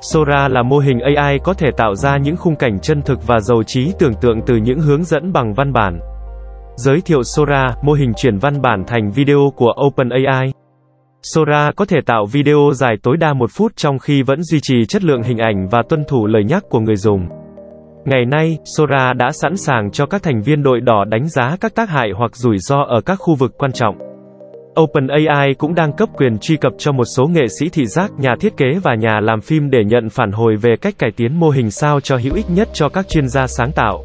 Sora 0.00 0.48
là 0.48 0.62
mô 0.62 0.78
hình 0.78 0.98
AI 1.00 1.38
có 1.38 1.54
thể 1.54 1.70
tạo 1.76 1.94
ra 1.94 2.16
những 2.16 2.36
khung 2.36 2.56
cảnh 2.56 2.78
chân 2.80 3.02
thực 3.02 3.26
và 3.26 3.40
giàu 3.40 3.62
trí 3.62 3.92
tưởng 3.98 4.14
tượng 4.20 4.40
từ 4.46 4.56
những 4.56 4.80
hướng 4.80 5.04
dẫn 5.04 5.32
bằng 5.32 5.54
văn 5.54 5.72
bản. 5.72 6.00
Giới 6.76 7.00
thiệu 7.00 7.22
Sora, 7.22 7.66
mô 7.82 7.92
hình 7.92 8.12
chuyển 8.16 8.38
văn 8.38 8.62
bản 8.62 8.84
thành 8.86 9.10
video 9.10 9.52
của 9.56 9.72
OpenAI. 9.86 10.52
Sora 11.22 11.72
có 11.76 11.84
thể 11.84 11.96
tạo 12.06 12.26
video 12.32 12.70
dài 12.74 12.94
tối 13.02 13.16
đa 13.16 13.32
một 13.32 13.50
phút 13.56 13.72
trong 13.76 13.98
khi 13.98 14.22
vẫn 14.22 14.42
duy 14.42 14.58
trì 14.62 14.84
chất 14.88 15.04
lượng 15.04 15.22
hình 15.22 15.38
ảnh 15.38 15.68
và 15.70 15.82
tuân 15.88 16.04
thủ 16.08 16.26
lời 16.26 16.44
nhắc 16.44 16.64
của 16.70 16.80
người 16.80 16.96
dùng. 16.96 17.28
Ngày 18.04 18.24
nay, 18.24 18.58
Sora 18.76 19.12
đã 19.12 19.30
sẵn 19.32 19.56
sàng 19.56 19.90
cho 19.90 20.06
các 20.06 20.22
thành 20.22 20.42
viên 20.42 20.62
đội 20.62 20.80
đỏ 20.80 21.04
đánh 21.04 21.28
giá 21.28 21.56
các 21.60 21.74
tác 21.74 21.88
hại 21.88 22.08
hoặc 22.16 22.36
rủi 22.36 22.58
ro 22.58 22.82
ở 22.88 23.00
các 23.00 23.16
khu 23.16 23.34
vực 23.34 23.52
quan 23.58 23.72
trọng. 23.72 24.15
OpenAI 24.80 25.54
cũng 25.58 25.74
đang 25.74 25.92
cấp 25.92 26.08
quyền 26.16 26.38
truy 26.38 26.56
cập 26.56 26.72
cho 26.78 26.92
một 26.92 27.04
số 27.04 27.26
nghệ 27.26 27.46
sĩ 27.60 27.68
thị 27.68 27.86
giác, 27.86 28.10
nhà 28.18 28.34
thiết 28.40 28.56
kế 28.56 28.66
và 28.82 28.94
nhà 28.94 29.20
làm 29.20 29.40
phim 29.40 29.70
để 29.70 29.78
nhận 29.84 30.10
phản 30.10 30.32
hồi 30.32 30.56
về 30.56 30.76
cách 30.80 30.94
cải 30.98 31.10
tiến 31.16 31.40
mô 31.40 31.50
hình 31.50 31.70
sao 31.70 32.00
cho 32.00 32.16
hữu 32.16 32.34
ích 32.34 32.50
nhất 32.50 32.68
cho 32.72 32.88
các 32.88 33.08
chuyên 33.08 33.28
gia 33.28 33.46
sáng 33.46 33.72
tạo. 33.72 34.04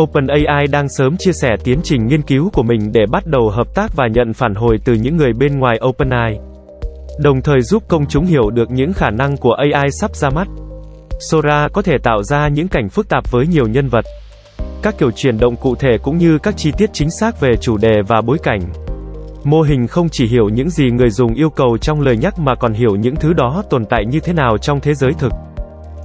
OpenAI 0.00 0.66
đang 0.72 0.88
sớm 0.88 1.16
chia 1.16 1.32
sẻ 1.32 1.56
tiến 1.64 1.80
trình 1.82 2.06
nghiên 2.06 2.22
cứu 2.22 2.50
của 2.52 2.62
mình 2.62 2.92
để 2.92 3.00
bắt 3.12 3.26
đầu 3.26 3.50
hợp 3.50 3.74
tác 3.74 3.96
và 3.96 4.06
nhận 4.06 4.32
phản 4.32 4.54
hồi 4.54 4.78
từ 4.84 4.94
những 4.94 5.16
người 5.16 5.32
bên 5.32 5.58
ngoài 5.58 5.80
OpenAI. 5.88 6.38
Đồng 7.22 7.42
thời 7.42 7.60
giúp 7.62 7.82
công 7.88 8.06
chúng 8.06 8.24
hiểu 8.24 8.50
được 8.50 8.70
những 8.70 8.92
khả 8.92 9.10
năng 9.10 9.36
của 9.36 9.52
AI 9.52 9.90
sắp 10.00 10.16
ra 10.16 10.30
mắt. 10.30 10.48
Sora 11.30 11.68
có 11.72 11.82
thể 11.82 11.98
tạo 12.02 12.22
ra 12.22 12.48
những 12.48 12.68
cảnh 12.68 12.88
phức 12.88 13.08
tạp 13.08 13.30
với 13.30 13.46
nhiều 13.46 13.66
nhân 13.66 13.88
vật. 13.88 14.04
Các 14.82 14.94
kiểu 14.98 15.10
chuyển 15.10 15.38
động 15.38 15.56
cụ 15.56 15.74
thể 15.74 15.98
cũng 16.02 16.18
như 16.18 16.38
các 16.38 16.56
chi 16.56 16.72
tiết 16.78 16.90
chính 16.92 17.10
xác 17.10 17.40
về 17.40 17.56
chủ 17.60 17.76
đề 17.76 18.02
và 18.08 18.20
bối 18.20 18.38
cảnh. 18.42 18.60
Mô 19.44 19.62
hình 19.62 19.86
không 19.86 20.08
chỉ 20.08 20.26
hiểu 20.26 20.48
những 20.48 20.70
gì 20.70 20.90
người 20.90 21.10
dùng 21.10 21.34
yêu 21.34 21.50
cầu 21.50 21.78
trong 21.78 22.00
lời 22.00 22.16
nhắc 22.16 22.38
mà 22.38 22.54
còn 22.54 22.72
hiểu 22.72 22.96
những 22.96 23.16
thứ 23.16 23.32
đó 23.32 23.62
tồn 23.70 23.84
tại 23.84 24.04
như 24.06 24.20
thế 24.20 24.32
nào 24.32 24.58
trong 24.58 24.80
thế 24.80 24.94
giới 24.94 25.12
thực. 25.12 25.32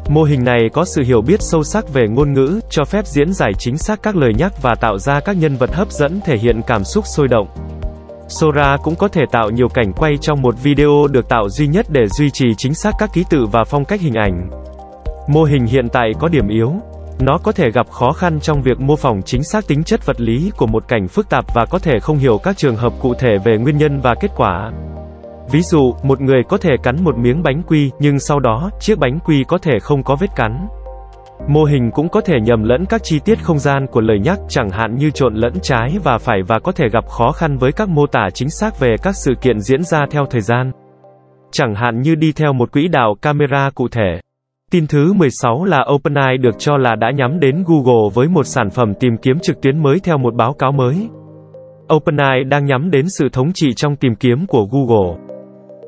Mô 0.10 0.24
hình 0.24 0.44
này 0.44 0.70
có 0.74 0.86
sự 0.86 1.04
hiểu 1.04 1.22
biết 1.22 1.42
sâu 1.42 1.64
sắc 1.64 1.94
về 1.94 2.08
ngôn 2.08 2.34
ngữ, 2.34 2.60
cho 2.70 2.86
phép 2.86 3.08
diễn 3.08 3.34
giải 3.34 3.52
chính 3.58 3.78
xác 3.78 4.04
các 4.04 4.16
lời 4.16 4.34
nhắc 4.38 4.62
và 4.62 4.76
tạo 4.76 4.98
ra 4.98 5.20
các 5.20 5.38
nhân 5.38 5.56
vật 5.56 5.74
hấp 5.74 5.92
dẫn 5.92 6.20
thể 6.26 6.38
hiện 6.38 6.62
cảm 6.68 6.84
xúc 6.84 7.04
sôi 7.08 7.28
động. 7.28 7.48
Sora 8.28 8.78
cũng 8.84 8.96
có 8.96 9.08
thể 9.08 9.22
tạo 9.32 9.50
nhiều 9.50 9.68
cảnh 9.70 9.94
quay 9.94 10.18
trong 10.22 10.42
một 10.42 10.56
video 10.64 11.08
được 11.12 11.30
tạo 11.30 11.50
duy 11.50 11.68
nhất 11.68 11.86
để 11.90 12.08
duy 12.08 12.30
trì 12.30 12.46
chính 12.58 12.74
xác 12.74 12.92
các 13.00 13.10
ký 13.14 13.24
tự 13.30 13.46
và 13.46 13.64
phong 13.64 13.86
cách 13.86 14.02
hình 14.02 14.14
ảnh. 14.14 14.50
Mô 15.28 15.44
hình 15.44 15.66
hiện 15.66 15.90
tại 15.90 16.12
có 16.20 16.28
điểm 16.28 16.48
yếu. 16.48 16.74
Nó 17.20 17.38
có 17.44 17.52
thể 17.52 17.72
gặp 17.72 17.90
khó 17.90 18.12
khăn 18.12 18.40
trong 18.40 18.62
việc 18.62 18.80
mô 18.80 18.96
phỏng 18.96 19.22
chính 19.26 19.44
xác 19.44 19.68
tính 19.68 19.84
chất 19.84 20.06
vật 20.06 20.22
lý 20.22 20.52
của 20.58 20.68
một 20.68 20.88
cảnh 20.88 21.08
phức 21.08 21.30
tạp 21.30 21.54
và 21.56 21.66
có 21.66 21.80
thể 21.80 22.00
không 22.00 22.18
hiểu 22.18 22.38
các 22.38 22.58
trường 22.58 22.76
hợp 22.76 22.94
cụ 23.02 23.14
thể 23.14 23.38
về 23.46 23.58
nguyên 23.58 23.78
nhân 23.78 24.00
và 24.00 24.16
kết 24.22 24.32
quả. 24.36 24.72
Ví 25.52 25.62
dụ, 25.62 25.94
một 26.04 26.22
người 26.22 26.44
có 26.50 26.58
thể 26.58 26.72
cắn 26.84 27.04
một 27.04 27.18
miếng 27.18 27.44
bánh 27.44 27.62
quy, 27.68 27.92
nhưng 28.00 28.20
sau 28.20 28.40
đó, 28.40 28.70
chiếc 28.80 28.98
bánh 29.00 29.20
quy 29.26 29.44
có 29.48 29.58
thể 29.58 29.80
không 29.80 30.04
có 30.04 30.16
vết 30.16 30.36
cắn. 30.36 30.68
Mô 31.48 31.64
hình 31.64 31.92
cũng 31.92 32.10
có 32.10 32.22
thể 32.22 32.34
nhầm 32.42 32.64
lẫn 32.64 32.86
các 32.86 33.04
chi 33.04 33.20
tiết 33.20 33.44
không 33.44 33.60
gian 33.60 33.88
của 33.88 34.02
lời 34.02 34.20
nhắc, 34.20 34.40
chẳng 34.50 34.70
hạn 34.70 34.96
như 34.96 35.10
trộn 35.12 35.36
lẫn 35.36 35.54
trái 35.62 35.98
và 36.04 36.18
phải 36.18 36.42
và 36.48 36.60
có 36.60 36.72
thể 36.72 36.90
gặp 36.90 37.08
khó 37.08 37.32
khăn 37.32 37.58
với 37.58 37.72
các 37.72 37.90
mô 37.90 38.08
tả 38.08 38.30
chính 38.34 38.50
xác 38.50 38.80
về 38.80 38.96
các 39.04 39.16
sự 39.16 39.34
kiện 39.42 39.60
diễn 39.60 39.84
ra 39.84 40.06
theo 40.12 40.26
thời 40.30 40.42
gian. 40.42 40.72
Chẳng 41.52 41.76
hạn 41.76 42.02
như 42.02 42.16
đi 42.16 42.32
theo 42.32 42.54
một 42.54 42.72
quỹ 42.72 42.88
đạo 42.88 43.16
camera 43.22 43.70
cụ 43.76 43.88
thể. 43.88 44.20
Tin 44.72 44.88
thứ 44.88 45.14
16 45.14 45.64
là 45.66 45.86
OpenAI 45.96 46.38
được 46.38 46.56
cho 46.60 46.78
là 46.78 46.96
đã 46.96 47.12
nhắm 47.12 47.40
đến 47.40 47.64
Google 47.68 48.10
với 48.14 48.28
một 48.28 48.44
sản 48.44 48.70
phẩm 48.70 48.94
tìm 49.00 49.18
kiếm 49.22 49.40
trực 49.40 49.62
tuyến 49.62 49.84
mới 49.84 50.00
theo 50.00 50.18
một 50.18 50.36
báo 50.36 50.54
cáo 50.54 50.72
mới. 50.72 51.08
OpenAI 51.96 52.44
đang 52.44 52.66
nhắm 52.66 52.92
đến 52.92 53.06
sự 53.18 53.30
thống 53.34 53.54
trị 53.54 53.74
trong 53.76 53.96
tìm 53.96 54.16
kiếm 54.16 54.46
của 54.48 54.68
Google. 54.72 55.18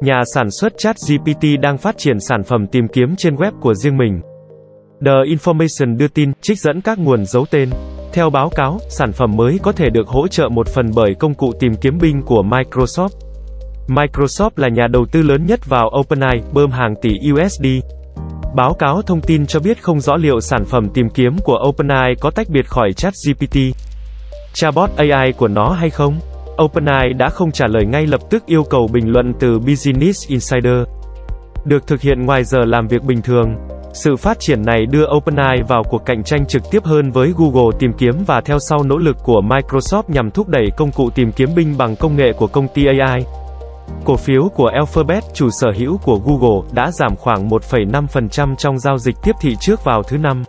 Nhà 0.02 0.22
sản 0.36 0.52
xuất 0.52 0.74
ChatGPT 0.78 1.44
đang 1.62 1.78
phát 1.78 1.98
triển 1.98 2.20
sản 2.20 2.44
phẩm 2.44 2.68
tìm 2.68 2.88
kiếm 2.88 3.16
trên 3.18 3.36
web 3.36 3.52
của 3.62 3.74
riêng 3.74 3.98
mình. 3.98 4.22
The 5.06 5.12
Information 5.12 5.98
đưa 5.98 6.08
tin, 6.08 6.32
trích 6.42 6.60
dẫn 6.60 6.82
các 6.82 7.00
nguồn 7.00 7.26
giấu 7.26 7.46
tên. 7.52 7.70
Theo 8.14 8.30
báo 8.30 8.50
cáo, 8.56 8.78
sản 8.90 9.12
phẩm 9.12 9.36
mới 9.36 9.60
có 9.64 9.72
thể 9.72 9.90
được 9.90 10.08
hỗ 10.08 10.28
trợ 10.28 10.50
một 10.50 10.68
phần 10.68 10.86
bởi 10.96 11.16
công 11.20 11.34
cụ 11.34 11.52
tìm 11.60 11.72
kiếm 11.82 11.98
Bing 12.02 12.22
của 12.22 12.44
Microsoft. 12.44 13.10
Microsoft 13.88 14.52
là 14.56 14.68
nhà 14.68 14.88
đầu 14.88 15.06
tư 15.12 15.22
lớn 15.22 15.46
nhất 15.46 15.60
vào 15.66 15.92
OpenAI, 16.00 16.42
bơm 16.54 16.72
hàng 16.72 16.94
tỷ 17.02 17.10
USD. 17.32 17.66
Báo 18.58 18.74
cáo 18.74 19.02
thông 19.02 19.22
tin 19.22 19.46
cho 19.46 19.60
biết 19.60 19.84
không 19.84 20.00
rõ 20.00 20.16
liệu 20.16 20.40
sản 20.40 20.66
phẩm 20.66 20.90
tìm 20.94 21.10
kiếm 21.10 21.38
của 21.44 21.60
OpenAI 21.70 22.16
có 22.20 22.32
tách 22.32 22.50
biệt 22.50 22.68
khỏi 22.68 22.94
ChatGPT, 22.94 23.58
chatbot 24.54 24.90
AI 24.98 25.32
của 25.32 25.48
nó 25.48 25.70
hay 25.70 25.90
không. 25.90 26.20
OpenAI 26.64 27.14
đã 27.14 27.30
không 27.30 27.52
trả 27.52 27.68
lời 27.68 27.86
ngay 27.86 28.08
lập 28.08 28.22
tức 28.30 28.46
yêu 28.46 28.64
cầu 28.64 28.88
bình 28.94 29.12
luận 29.12 29.34
từ 29.40 29.60
Business 29.60 30.28
Insider. 30.28 30.84
Được 31.66 31.88
thực 31.88 32.02
hiện 32.02 32.26
ngoài 32.26 32.44
giờ 32.44 32.60
làm 32.66 32.88
việc 32.88 33.04
bình 33.04 33.22
thường. 33.22 33.56
Sự 33.94 34.16
phát 34.16 34.40
triển 34.40 34.62
này 34.66 34.86
đưa 34.86 35.06
OpenAI 35.18 35.58
vào 35.68 35.84
cuộc 35.90 36.06
cạnh 36.06 36.24
tranh 36.24 36.46
trực 36.46 36.62
tiếp 36.72 36.84
hơn 36.84 37.12
với 37.12 37.34
Google 37.38 37.78
tìm 37.80 37.94
kiếm 37.98 38.14
và 38.28 38.42
theo 38.42 38.60
sau 38.60 38.84
nỗ 38.84 38.98
lực 38.98 39.18
của 39.24 39.42
Microsoft 39.42 40.04
nhằm 40.08 40.32
thúc 40.32 40.48
đẩy 40.50 40.66
công 40.78 40.92
cụ 40.92 41.10
tìm 41.10 41.32
kiếm 41.32 41.50
binh 41.56 41.78
bằng 41.78 41.96
công 41.96 42.16
nghệ 42.16 42.34
của 42.34 42.48
công 42.48 42.68
ty 42.74 42.86
AI. 42.86 43.26
Cổ 44.06 44.16
phiếu 44.16 44.50
của 44.56 44.68
Alphabet, 44.68 45.24
chủ 45.34 45.50
sở 45.50 45.68
hữu 45.78 45.98
của 45.98 46.20
Google, 46.26 46.70
đã 46.72 46.92
giảm 46.92 47.16
khoảng 47.16 47.50
1,5% 47.50 48.56
trong 48.56 48.80
giao 48.80 48.98
dịch 48.98 49.16
tiếp 49.24 49.36
thị 49.42 49.56
trước 49.60 49.84
vào 49.84 50.04
thứ 50.04 50.18
năm. 50.18 50.44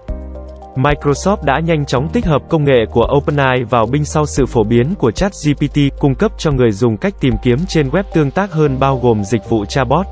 Microsoft 0.76 1.44
đã 1.44 1.60
nhanh 1.60 1.86
chóng 1.86 2.08
tích 2.08 2.26
hợp 2.26 2.42
công 2.48 2.64
nghệ 2.64 2.86
của 2.90 3.08
OpenAI 3.16 3.64
vào 3.64 3.86
Bing 3.86 4.04
sau 4.04 4.26
sự 4.26 4.46
phổ 4.46 4.64
biến 4.64 4.94
của 4.94 5.10
ChatGPT, 5.10 5.78
cung 5.98 6.14
cấp 6.14 6.32
cho 6.38 6.50
người 6.50 6.70
dùng 6.70 6.96
cách 6.96 7.14
tìm 7.20 7.34
kiếm 7.42 7.58
trên 7.68 7.88
web 7.88 8.02
tương 8.14 8.30
tác 8.30 8.52
hơn 8.52 8.76
bao 8.80 9.00
gồm 9.02 9.24
dịch 9.24 9.48
vụ 9.48 9.64
chatbot. 9.64 10.06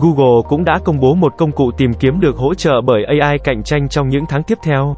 Google 0.00 0.42
cũng 0.48 0.64
đã 0.64 0.78
công 0.84 1.00
bố 1.00 1.14
một 1.14 1.32
công 1.38 1.52
cụ 1.52 1.70
tìm 1.76 1.94
kiếm 1.94 2.20
được 2.20 2.36
hỗ 2.36 2.54
trợ 2.54 2.80
bởi 2.86 3.04
AI 3.20 3.38
cạnh 3.38 3.62
tranh 3.62 3.88
trong 3.88 4.08
những 4.08 4.24
tháng 4.28 4.42
tiếp 4.42 4.58
theo. 4.62 4.96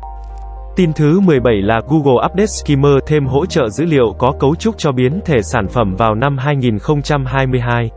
Tin 0.76 0.92
thứ 0.92 1.20
17 1.20 1.54
là 1.62 1.80
Google 1.88 2.26
Update 2.26 2.46
Skimmer 2.46 2.92
thêm 3.06 3.26
hỗ 3.26 3.46
trợ 3.46 3.68
dữ 3.68 3.84
liệu 3.84 4.12
có 4.18 4.32
cấu 4.40 4.54
trúc 4.54 4.78
cho 4.78 4.92
biến 4.92 5.20
thể 5.24 5.42
sản 5.42 5.68
phẩm 5.68 5.94
vào 5.98 6.14
năm 6.14 6.38
2022. 6.38 7.90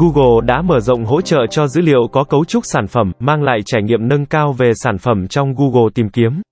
Google 0.00 0.46
đã 0.46 0.62
mở 0.62 0.80
rộng 0.80 1.04
hỗ 1.04 1.20
trợ 1.20 1.46
cho 1.50 1.66
dữ 1.66 1.80
liệu 1.80 2.00
có 2.12 2.24
cấu 2.24 2.44
trúc 2.44 2.64
sản 2.66 2.86
phẩm, 2.86 3.12
mang 3.18 3.42
lại 3.42 3.58
trải 3.66 3.82
nghiệm 3.82 4.08
nâng 4.08 4.26
cao 4.26 4.52
về 4.52 4.72
sản 4.74 4.98
phẩm 4.98 5.28
trong 5.28 5.54
Google 5.54 5.90
tìm 5.94 6.08
kiếm. 6.08 6.42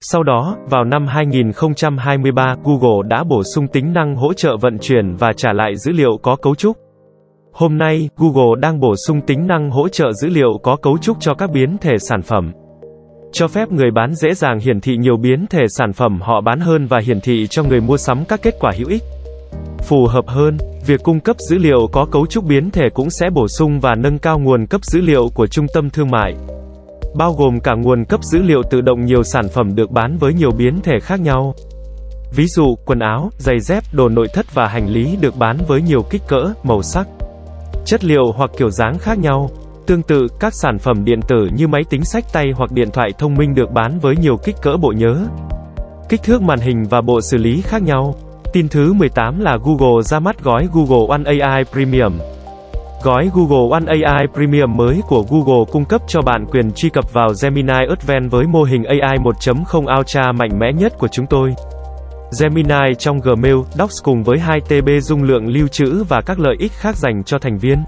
Sau 0.00 0.22
đó, 0.22 0.56
vào 0.70 0.84
năm 0.84 1.06
2023, 1.06 2.56
Google 2.64 3.08
đã 3.08 3.24
bổ 3.24 3.42
sung 3.54 3.66
tính 3.66 3.92
năng 3.92 4.16
hỗ 4.16 4.32
trợ 4.32 4.56
vận 4.60 4.78
chuyển 4.78 5.14
và 5.14 5.32
trả 5.32 5.52
lại 5.52 5.76
dữ 5.76 5.92
liệu 5.92 6.18
có 6.22 6.36
cấu 6.36 6.54
trúc. 6.54 6.76
Hôm 7.52 7.78
nay, 7.78 8.08
Google 8.16 8.60
đang 8.60 8.80
bổ 8.80 8.94
sung 9.06 9.20
tính 9.20 9.46
năng 9.46 9.70
hỗ 9.70 9.88
trợ 9.88 10.12
dữ 10.12 10.28
liệu 10.28 10.58
có 10.62 10.76
cấu 10.76 10.98
trúc 10.98 11.16
cho 11.20 11.34
các 11.34 11.50
biến 11.50 11.76
thể 11.80 11.98
sản 11.98 12.22
phẩm. 12.22 12.52
Cho 13.32 13.48
phép 13.48 13.72
người 13.72 13.90
bán 13.90 14.14
dễ 14.14 14.34
dàng 14.34 14.58
hiển 14.58 14.80
thị 14.80 14.96
nhiều 14.96 15.16
biến 15.16 15.46
thể 15.50 15.60
sản 15.68 15.92
phẩm 15.92 16.20
họ 16.20 16.40
bán 16.40 16.60
hơn 16.60 16.86
và 16.86 17.00
hiển 17.04 17.20
thị 17.20 17.46
cho 17.46 17.62
người 17.62 17.80
mua 17.80 17.96
sắm 17.96 18.24
các 18.24 18.42
kết 18.42 18.54
quả 18.60 18.72
hữu 18.78 18.88
ích. 18.88 19.02
Phù 19.82 20.06
hợp 20.06 20.24
hơn, 20.26 20.56
việc 20.86 21.00
cung 21.02 21.20
cấp 21.20 21.36
dữ 21.50 21.58
liệu 21.58 21.86
có 21.92 22.04
cấu 22.04 22.26
trúc 22.26 22.44
biến 22.44 22.70
thể 22.70 22.90
cũng 22.94 23.10
sẽ 23.10 23.30
bổ 23.30 23.48
sung 23.48 23.80
và 23.80 23.94
nâng 23.94 24.18
cao 24.18 24.38
nguồn 24.38 24.66
cấp 24.66 24.84
dữ 24.84 25.00
liệu 25.00 25.28
của 25.34 25.46
trung 25.46 25.66
tâm 25.74 25.90
thương 25.90 26.10
mại. 26.10 26.34
Bao 27.14 27.32
gồm 27.32 27.60
cả 27.60 27.74
nguồn 27.74 28.04
cấp 28.04 28.20
dữ 28.24 28.38
liệu 28.42 28.62
tự 28.70 28.80
động 28.80 29.04
nhiều 29.04 29.22
sản 29.22 29.48
phẩm 29.48 29.74
được 29.74 29.90
bán 29.90 30.16
với 30.18 30.34
nhiều 30.34 30.50
biến 30.50 30.80
thể 30.82 31.00
khác 31.02 31.20
nhau. 31.20 31.54
Ví 32.36 32.46
dụ, 32.46 32.76
quần 32.86 32.98
áo, 32.98 33.30
giày 33.38 33.60
dép, 33.60 33.84
đồ 33.92 34.08
nội 34.08 34.28
thất 34.34 34.54
và 34.54 34.66
hành 34.66 34.88
lý 34.88 35.16
được 35.20 35.36
bán 35.36 35.58
với 35.66 35.82
nhiều 35.82 36.02
kích 36.10 36.22
cỡ, 36.28 36.52
màu 36.62 36.82
sắc, 36.82 37.08
chất 37.84 38.04
liệu 38.04 38.32
hoặc 38.36 38.50
kiểu 38.58 38.70
dáng 38.70 38.98
khác 38.98 39.18
nhau. 39.18 39.50
Tương 39.86 40.02
tự, 40.02 40.26
các 40.40 40.54
sản 40.54 40.78
phẩm 40.78 41.04
điện 41.04 41.20
tử 41.28 41.48
như 41.56 41.68
máy 41.68 41.82
tính 41.90 42.04
sách 42.04 42.24
tay 42.32 42.46
hoặc 42.56 42.72
điện 42.72 42.90
thoại 42.90 43.10
thông 43.18 43.34
minh 43.34 43.54
được 43.54 43.70
bán 43.70 43.98
với 43.98 44.16
nhiều 44.16 44.36
kích 44.44 44.56
cỡ 44.62 44.76
bộ 44.76 44.92
nhớ, 44.96 45.26
kích 46.08 46.22
thước 46.22 46.42
màn 46.42 46.58
hình 46.58 46.84
và 46.90 47.00
bộ 47.00 47.20
xử 47.20 47.36
lý 47.36 47.62
khác 47.62 47.82
nhau. 47.82 48.14
Tin 48.52 48.68
thứ 48.68 48.92
18 48.92 49.40
là 49.40 49.58
Google 49.64 50.02
ra 50.02 50.20
mắt 50.20 50.42
gói 50.42 50.68
Google 50.72 51.06
One 51.08 51.38
AI 51.40 51.64
Premium. 51.64 52.12
Gói 53.02 53.30
Google 53.34 53.68
One 53.70 53.84
AI 53.86 54.26
Premium 54.34 54.76
mới 54.76 55.00
của 55.08 55.24
Google 55.30 55.64
cung 55.72 55.84
cấp 55.84 56.02
cho 56.08 56.20
bạn 56.22 56.46
quyền 56.46 56.72
truy 56.72 56.90
cập 56.90 57.12
vào 57.12 57.28
Gemini 57.42 57.86
Advanced 57.88 58.30
với 58.30 58.46
mô 58.46 58.62
hình 58.62 58.84
AI 58.84 59.18
1.0 59.18 59.98
Ultra 59.98 60.32
mạnh 60.32 60.58
mẽ 60.58 60.72
nhất 60.72 60.92
của 60.98 61.08
chúng 61.08 61.26
tôi. 61.26 61.54
Gemini 62.40 62.94
trong 62.98 63.20
Gmail, 63.20 63.56
Docs 63.74 64.02
cùng 64.02 64.22
với 64.22 64.38
2 64.38 64.60
TB 64.60 64.88
dung 65.02 65.22
lượng 65.22 65.46
lưu 65.46 65.68
trữ 65.68 66.04
và 66.08 66.20
các 66.20 66.38
lợi 66.38 66.56
ích 66.58 66.72
khác 66.72 66.96
dành 66.96 67.24
cho 67.24 67.38
thành 67.38 67.58
viên. 67.58 67.78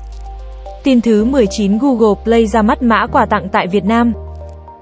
Tin 0.84 1.00
thứ 1.00 1.24
19 1.24 1.78
Google 1.78 2.22
Play 2.24 2.46
ra 2.46 2.62
mắt 2.62 2.82
mã 2.82 3.06
quà 3.06 3.26
tặng 3.26 3.48
tại 3.52 3.66
Việt 3.66 3.84
Nam. 3.84 4.12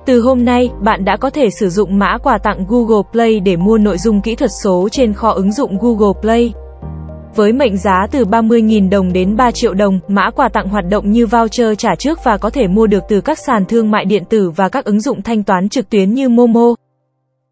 Từ 0.07 0.21
hôm 0.21 0.45
nay, 0.45 0.71
bạn 0.81 1.05
đã 1.05 1.17
có 1.17 1.31
thể 1.31 1.51
sử 1.51 1.71
dụng 1.71 1.99
mã 1.99 2.19
quà 2.23 2.39
tặng 2.39 2.65
Google 2.69 3.03
Play 3.13 3.41
để 3.41 3.57
mua 3.57 3.79
nội 3.79 3.99
dung 3.99 4.21
kỹ 4.21 4.35
thuật 4.35 4.51
số 4.63 4.89
trên 4.93 5.13
kho 5.13 5.31
ứng 5.31 5.53
dụng 5.53 5.79
Google 5.81 6.21
Play. 6.21 6.53
Với 7.37 7.53
mệnh 7.53 7.77
giá 7.77 8.07
từ 8.11 8.25
30.000 8.25 8.91
đồng 8.91 9.13
đến 9.13 9.37
3 9.37 9.51
triệu 9.51 9.75
đồng, 9.75 10.01
mã 10.09 10.31
quà 10.31 10.49
tặng 10.49 10.69
hoạt 10.69 10.85
động 10.91 11.13
như 11.13 11.27
voucher 11.27 11.79
trả 11.79 11.95
trước 11.95 12.25
và 12.25 12.37
có 12.37 12.51
thể 12.51 12.67
mua 12.67 12.87
được 12.87 13.03
từ 13.09 13.21
các 13.21 13.39
sàn 13.39 13.65
thương 13.65 13.91
mại 13.91 14.05
điện 14.05 14.25
tử 14.25 14.51
và 14.51 14.69
các 14.69 14.85
ứng 14.85 15.01
dụng 15.01 15.23
thanh 15.23 15.43
toán 15.43 15.69
trực 15.69 15.91
tuyến 15.91 16.15
như 16.15 16.29
Momo. 16.29 16.75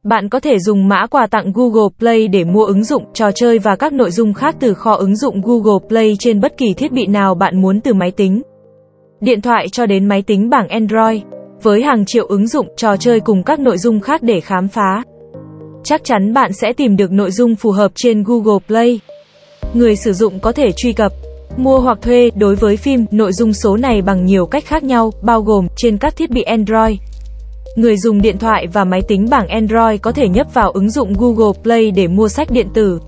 Bạn 0.05 0.29
có 0.29 0.41
thể 0.41 0.59
dùng 0.59 0.89
mã 0.89 1.07
quà 1.07 1.27
tặng 1.27 1.53
Google 1.55 1.89
Play 1.99 2.29
để 2.29 2.45
mua 2.45 2.65
ứng 2.65 2.85
dụng, 2.85 3.05
trò 3.15 3.33
chơi 3.33 3.59
và 3.59 3.77
các 3.77 3.93
nội 3.93 4.11
dung 4.11 4.35
khác 4.35 4.57
từ 4.61 4.75
kho 4.75 4.95
ứng 4.95 5.17
dụng 5.17 5.41
Google 5.41 5.89
Play 5.89 6.17
trên 6.19 6.41
bất 6.41 6.57
kỳ 6.57 6.75
thiết 6.75 6.93
bị 6.93 7.07
nào 7.07 7.35
bạn 7.35 7.63
muốn 7.63 7.81
từ 7.81 7.95
máy 7.95 8.11
tính, 8.11 8.43
điện 9.21 9.41
thoại 9.41 9.69
cho 9.69 9.87
đến 9.87 10.05
máy 10.05 10.23
tính 10.23 10.51
bảng 10.51 10.69
Android, 10.69 11.23
với 11.63 11.83
hàng 11.83 12.05
triệu 12.05 12.27
ứng 12.27 12.47
dụng, 12.47 12.67
trò 12.77 12.97
chơi 12.97 13.21
cùng 13.21 13.43
các 13.43 13.61
nội 13.61 13.79
dung 13.79 14.01
khác 14.01 14.23
để 14.23 14.41
khám 14.41 14.69
phá. 14.69 15.03
Chắc 15.85 16.05
chắn 16.05 16.35
bạn 16.35 16.53
sẽ 16.53 16.73
tìm 16.73 16.97
được 16.97 17.13
nội 17.13 17.31
dung 17.31 17.57
phù 17.57 17.71
hợp 17.71 17.93
trên 17.95 18.25
Google 18.25 18.59
Play. 18.67 19.01
Người 19.75 19.97
sử 19.97 20.13
dụng 20.13 20.41
có 20.41 20.53
thể 20.53 20.73
truy 20.73 20.93
cập, 20.93 21.13
mua 21.57 21.81
hoặc 21.81 21.99
thuê 22.03 22.31
đối 22.37 22.55
với 22.55 22.77
phim, 22.77 23.05
nội 23.11 23.33
dung 23.33 23.53
số 23.53 23.77
này 23.77 24.03
bằng 24.03 24.25
nhiều 24.25 24.47
cách 24.47 24.65
khác 24.67 24.83
nhau, 24.83 25.13
bao 25.23 25.43
gồm 25.43 25.67
trên 25.77 25.99
các 25.99 26.17
thiết 26.17 26.31
bị 26.31 26.43
Android. 26.43 26.99
Người 27.79 27.97
dùng 27.97 28.23
điện 28.23 28.39
thoại 28.39 28.67
và 28.73 28.85
máy 28.85 29.03
tính 29.09 29.27
bảng 29.31 29.49
Android 29.49 30.01
có 30.01 30.13
thể 30.13 30.29
nhấp 30.29 30.55
vào 30.55 30.71
ứng 30.71 30.91
dụng 30.91 31.13
Google 31.19 31.61
Play 31.63 31.91
để 31.91 32.09
mua 32.09 32.29
sách 32.29 32.51
điện 32.51 32.69
tử, 32.75 33.01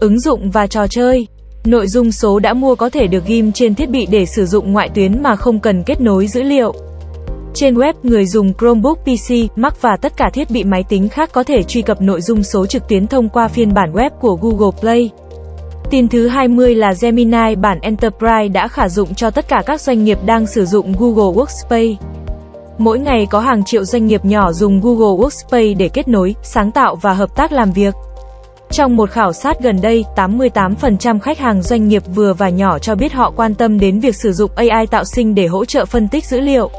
ứng 0.00 0.20
dụng 0.20 0.50
và 0.50 0.66
trò 0.66 0.86
chơi. 0.86 1.26
Nội 1.64 1.86
dung 1.86 2.12
số 2.12 2.38
đã 2.38 2.54
mua 2.54 2.74
có 2.74 2.90
thể 2.90 3.06
được 3.06 3.26
ghim 3.26 3.52
trên 3.52 3.74
thiết 3.74 3.90
bị 3.90 4.06
để 4.10 4.26
sử 4.26 4.46
dụng 4.46 4.72
ngoại 4.72 4.88
tuyến 4.94 5.22
mà 5.22 5.36
không 5.36 5.60
cần 5.60 5.82
kết 5.82 6.00
nối 6.00 6.26
dữ 6.26 6.42
liệu. 6.42 6.74
Trên 7.54 7.74
web, 7.74 7.94
người 8.02 8.26
dùng 8.26 8.54
Chromebook 8.54 8.98
PC, 8.98 9.56
Mac 9.56 9.82
và 9.82 9.96
tất 9.96 10.16
cả 10.16 10.30
thiết 10.34 10.50
bị 10.50 10.64
máy 10.64 10.84
tính 10.88 11.08
khác 11.08 11.30
có 11.32 11.42
thể 11.42 11.62
truy 11.62 11.82
cập 11.82 12.02
nội 12.02 12.20
dung 12.20 12.42
số 12.42 12.66
trực 12.66 12.88
tuyến 12.88 13.06
thông 13.06 13.28
qua 13.28 13.48
phiên 13.48 13.74
bản 13.74 13.92
web 13.92 14.10
của 14.20 14.34
Google 14.34 14.80
Play. 14.80 15.10
Tin 15.90 16.08
thứ 16.08 16.28
20 16.28 16.74
là 16.74 16.94
Gemini 17.00 17.54
bản 17.54 17.78
Enterprise 17.80 18.48
đã 18.48 18.68
khả 18.68 18.88
dụng 18.88 19.14
cho 19.14 19.30
tất 19.30 19.48
cả 19.48 19.62
các 19.66 19.80
doanh 19.80 20.04
nghiệp 20.04 20.18
đang 20.26 20.46
sử 20.46 20.66
dụng 20.66 20.92
Google 20.98 21.42
Workspace. 21.42 21.94
Mỗi 22.80 22.98
ngày 22.98 23.26
có 23.26 23.40
hàng 23.40 23.64
triệu 23.64 23.84
doanh 23.84 24.06
nghiệp 24.06 24.24
nhỏ 24.24 24.52
dùng 24.52 24.80
Google 24.80 25.26
Workspace 25.26 25.76
để 25.76 25.88
kết 25.88 26.08
nối, 26.08 26.34
sáng 26.42 26.72
tạo 26.72 26.96
và 26.96 27.12
hợp 27.12 27.36
tác 27.36 27.52
làm 27.52 27.72
việc. 27.72 27.94
Trong 28.70 28.96
một 28.96 29.10
khảo 29.10 29.32
sát 29.32 29.60
gần 29.60 29.80
đây, 29.80 30.04
88% 30.16 31.20
khách 31.20 31.38
hàng 31.38 31.62
doanh 31.62 31.88
nghiệp 31.88 32.02
vừa 32.14 32.32
và 32.32 32.48
nhỏ 32.48 32.78
cho 32.78 32.94
biết 32.94 33.12
họ 33.12 33.32
quan 33.36 33.54
tâm 33.54 33.80
đến 33.80 34.00
việc 34.00 34.16
sử 34.16 34.32
dụng 34.32 34.50
AI 34.54 34.86
tạo 34.86 35.04
sinh 35.04 35.34
để 35.34 35.46
hỗ 35.46 35.64
trợ 35.64 35.84
phân 35.84 36.08
tích 36.08 36.24
dữ 36.24 36.40
liệu. 36.40 36.70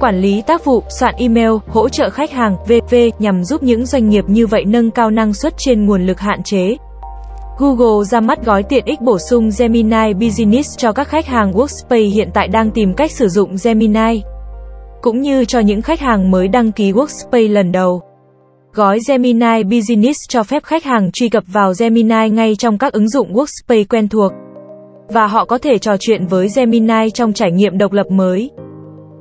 Quản 0.00 0.20
lý 0.20 0.42
tác 0.42 0.64
vụ, 0.64 0.82
soạn 0.88 1.14
email, 1.18 1.50
hỗ 1.68 1.88
trợ 1.88 2.10
khách 2.10 2.30
hàng, 2.30 2.56
v.v. 2.66 2.94
nhằm 3.18 3.44
giúp 3.44 3.62
những 3.62 3.86
doanh 3.86 4.08
nghiệp 4.08 4.24
như 4.28 4.46
vậy 4.46 4.64
nâng 4.64 4.90
cao 4.90 5.10
năng 5.10 5.34
suất 5.34 5.54
trên 5.58 5.86
nguồn 5.86 6.06
lực 6.06 6.20
hạn 6.20 6.42
chế. 6.42 6.76
Google 7.58 8.04
ra 8.04 8.20
mắt 8.20 8.44
gói 8.44 8.62
tiện 8.62 8.84
ích 8.84 9.00
bổ 9.00 9.18
sung 9.18 9.50
Gemini 9.58 10.14
Business 10.14 10.78
cho 10.78 10.92
các 10.92 11.08
khách 11.08 11.26
hàng 11.26 11.52
Workspace 11.52 12.14
hiện 12.14 12.30
tại 12.34 12.48
đang 12.48 12.70
tìm 12.70 12.94
cách 12.94 13.10
sử 13.10 13.28
dụng 13.28 13.56
Gemini. 13.64 14.22
Cũng 15.02 15.20
như 15.20 15.44
cho 15.44 15.60
những 15.60 15.82
khách 15.82 16.00
hàng 16.00 16.30
mới 16.30 16.48
đăng 16.48 16.72
ký 16.72 16.92
Workspace 16.92 17.52
lần 17.52 17.72
đầu. 17.72 18.02
Gói 18.74 18.98
Gemini 19.08 19.62
Business 19.64 20.18
cho 20.28 20.42
phép 20.42 20.62
khách 20.64 20.84
hàng 20.84 21.10
truy 21.12 21.28
cập 21.28 21.44
vào 21.46 21.72
Gemini 21.78 22.28
ngay 22.28 22.56
trong 22.56 22.78
các 22.78 22.92
ứng 22.92 23.08
dụng 23.08 23.32
Workspace 23.32 23.84
quen 23.88 24.08
thuộc. 24.08 24.32
Và 25.08 25.26
họ 25.26 25.44
có 25.44 25.58
thể 25.58 25.78
trò 25.78 25.96
chuyện 25.96 26.26
với 26.26 26.48
Gemini 26.56 27.10
trong 27.14 27.32
trải 27.32 27.52
nghiệm 27.52 27.78
độc 27.78 27.92
lập 27.92 28.06
mới. 28.10 28.50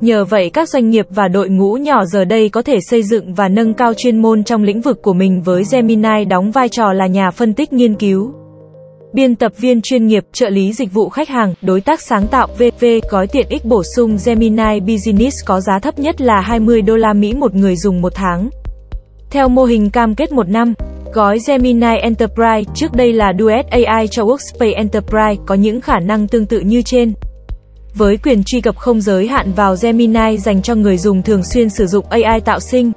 Nhờ 0.02 0.26
vậy, 0.26 0.50
các 0.50 0.70
doanh 0.70 0.90
nghiệp 0.90 1.06
và 1.10 1.28
đội 1.28 1.50
ngũ 1.50 1.74
nhỏ 1.74 2.06
giờ 2.06 2.26
đây 2.26 2.50
có 2.50 2.62
thể 2.62 2.80
xây 2.82 3.04
dựng 3.04 3.34
và 3.34 3.48
nâng 3.48 3.74
cao 3.74 3.94
chuyên 3.94 4.22
môn 4.22 4.44
trong 4.44 4.64
lĩnh 4.64 4.82
vực 4.82 5.02
của 5.02 5.14
mình 5.14 5.42
với 5.42 5.64
Gemini 5.72 6.26
đóng 6.26 6.52
vai 6.52 6.70
trò 6.70 6.94
là 6.94 7.08
nhà 7.08 7.32
phân 7.32 7.54
tích 7.54 7.74
nghiên 7.74 7.96
cứu. 7.96 8.34
Biên 9.14 9.36
tập 9.36 9.52
viên 9.58 9.82
chuyên 9.82 10.08
nghiệp, 10.08 10.26
trợ 10.34 10.50
lý 10.50 10.74
dịch 10.74 10.94
vụ 10.94 11.10
khách 11.10 11.30
hàng, 11.30 11.54
đối 11.62 11.82
tác 11.82 12.02
sáng 12.02 12.28
tạo 12.28 12.48
VV, 12.58 12.86
gói 13.10 13.28
tiện 13.28 13.48
ích 13.50 13.66
bổ 13.66 13.84
sung 13.84 14.18
Gemini 14.26 14.80
Business 14.80 15.46
có 15.46 15.62
giá 15.62 15.80
thấp 15.80 16.00
nhất 16.00 16.22
là 16.22 16.42
20 16.42 16.82
đô 16.82 16.96
la 16.96 17.14
Mỹ 17.14 17.34
một 17.34 17.56
người 17.56 17.76
dùng 17.76 18.02
một 18.02 18.16
tháng. 18.16 18.50
Theo 19.30 19.50
mô 19.50 19.64
hình 19.64 19.90
cam 19.90 20.16
kết 20.16 20.32
một 20.32 20.50
năm, 20.50 20.74
gói 21.14 21.40
Gemini 21.48 21.98
Enterprise, 22.02 22.64
trước 22.76 22.94
đây 22.94 23.14
là 23.14 23.34
Duet 23.40 23.70
AI 23.70 24.08
cho 24.08 24.24
Workspace 24.24 24.76
Enterprise, 24.76 25.44
có 25.46 25.56
những 25.56 25.82
khả 25.82 26.00
năng 26.00 26.28
tương 26.28 26.46
tự 26.46 26.60
như 26.60 26.82
trên. 26.82 27.14
Với 27.94 28.18
quyền 28.18 28.44
truy 28.44 28.62
cập 28.62 28.78
không 28.78 29.02
giới 29.02 29.28
hạn 29.28 29.54
vào 29.54 29.76
Gemini 29.82 30.38
dành 30.38 30.62
cho 30.62 30.76
người 30.76 30.98
dùng 30.98 31.22
thường 31.22 31.44
xuyên 31.44 31.70
sử 31.70 31.88
dụng 31.88 32.06
AI 32.10 32.40
tạo 32.40 32.60
sinh. 32.60 32.92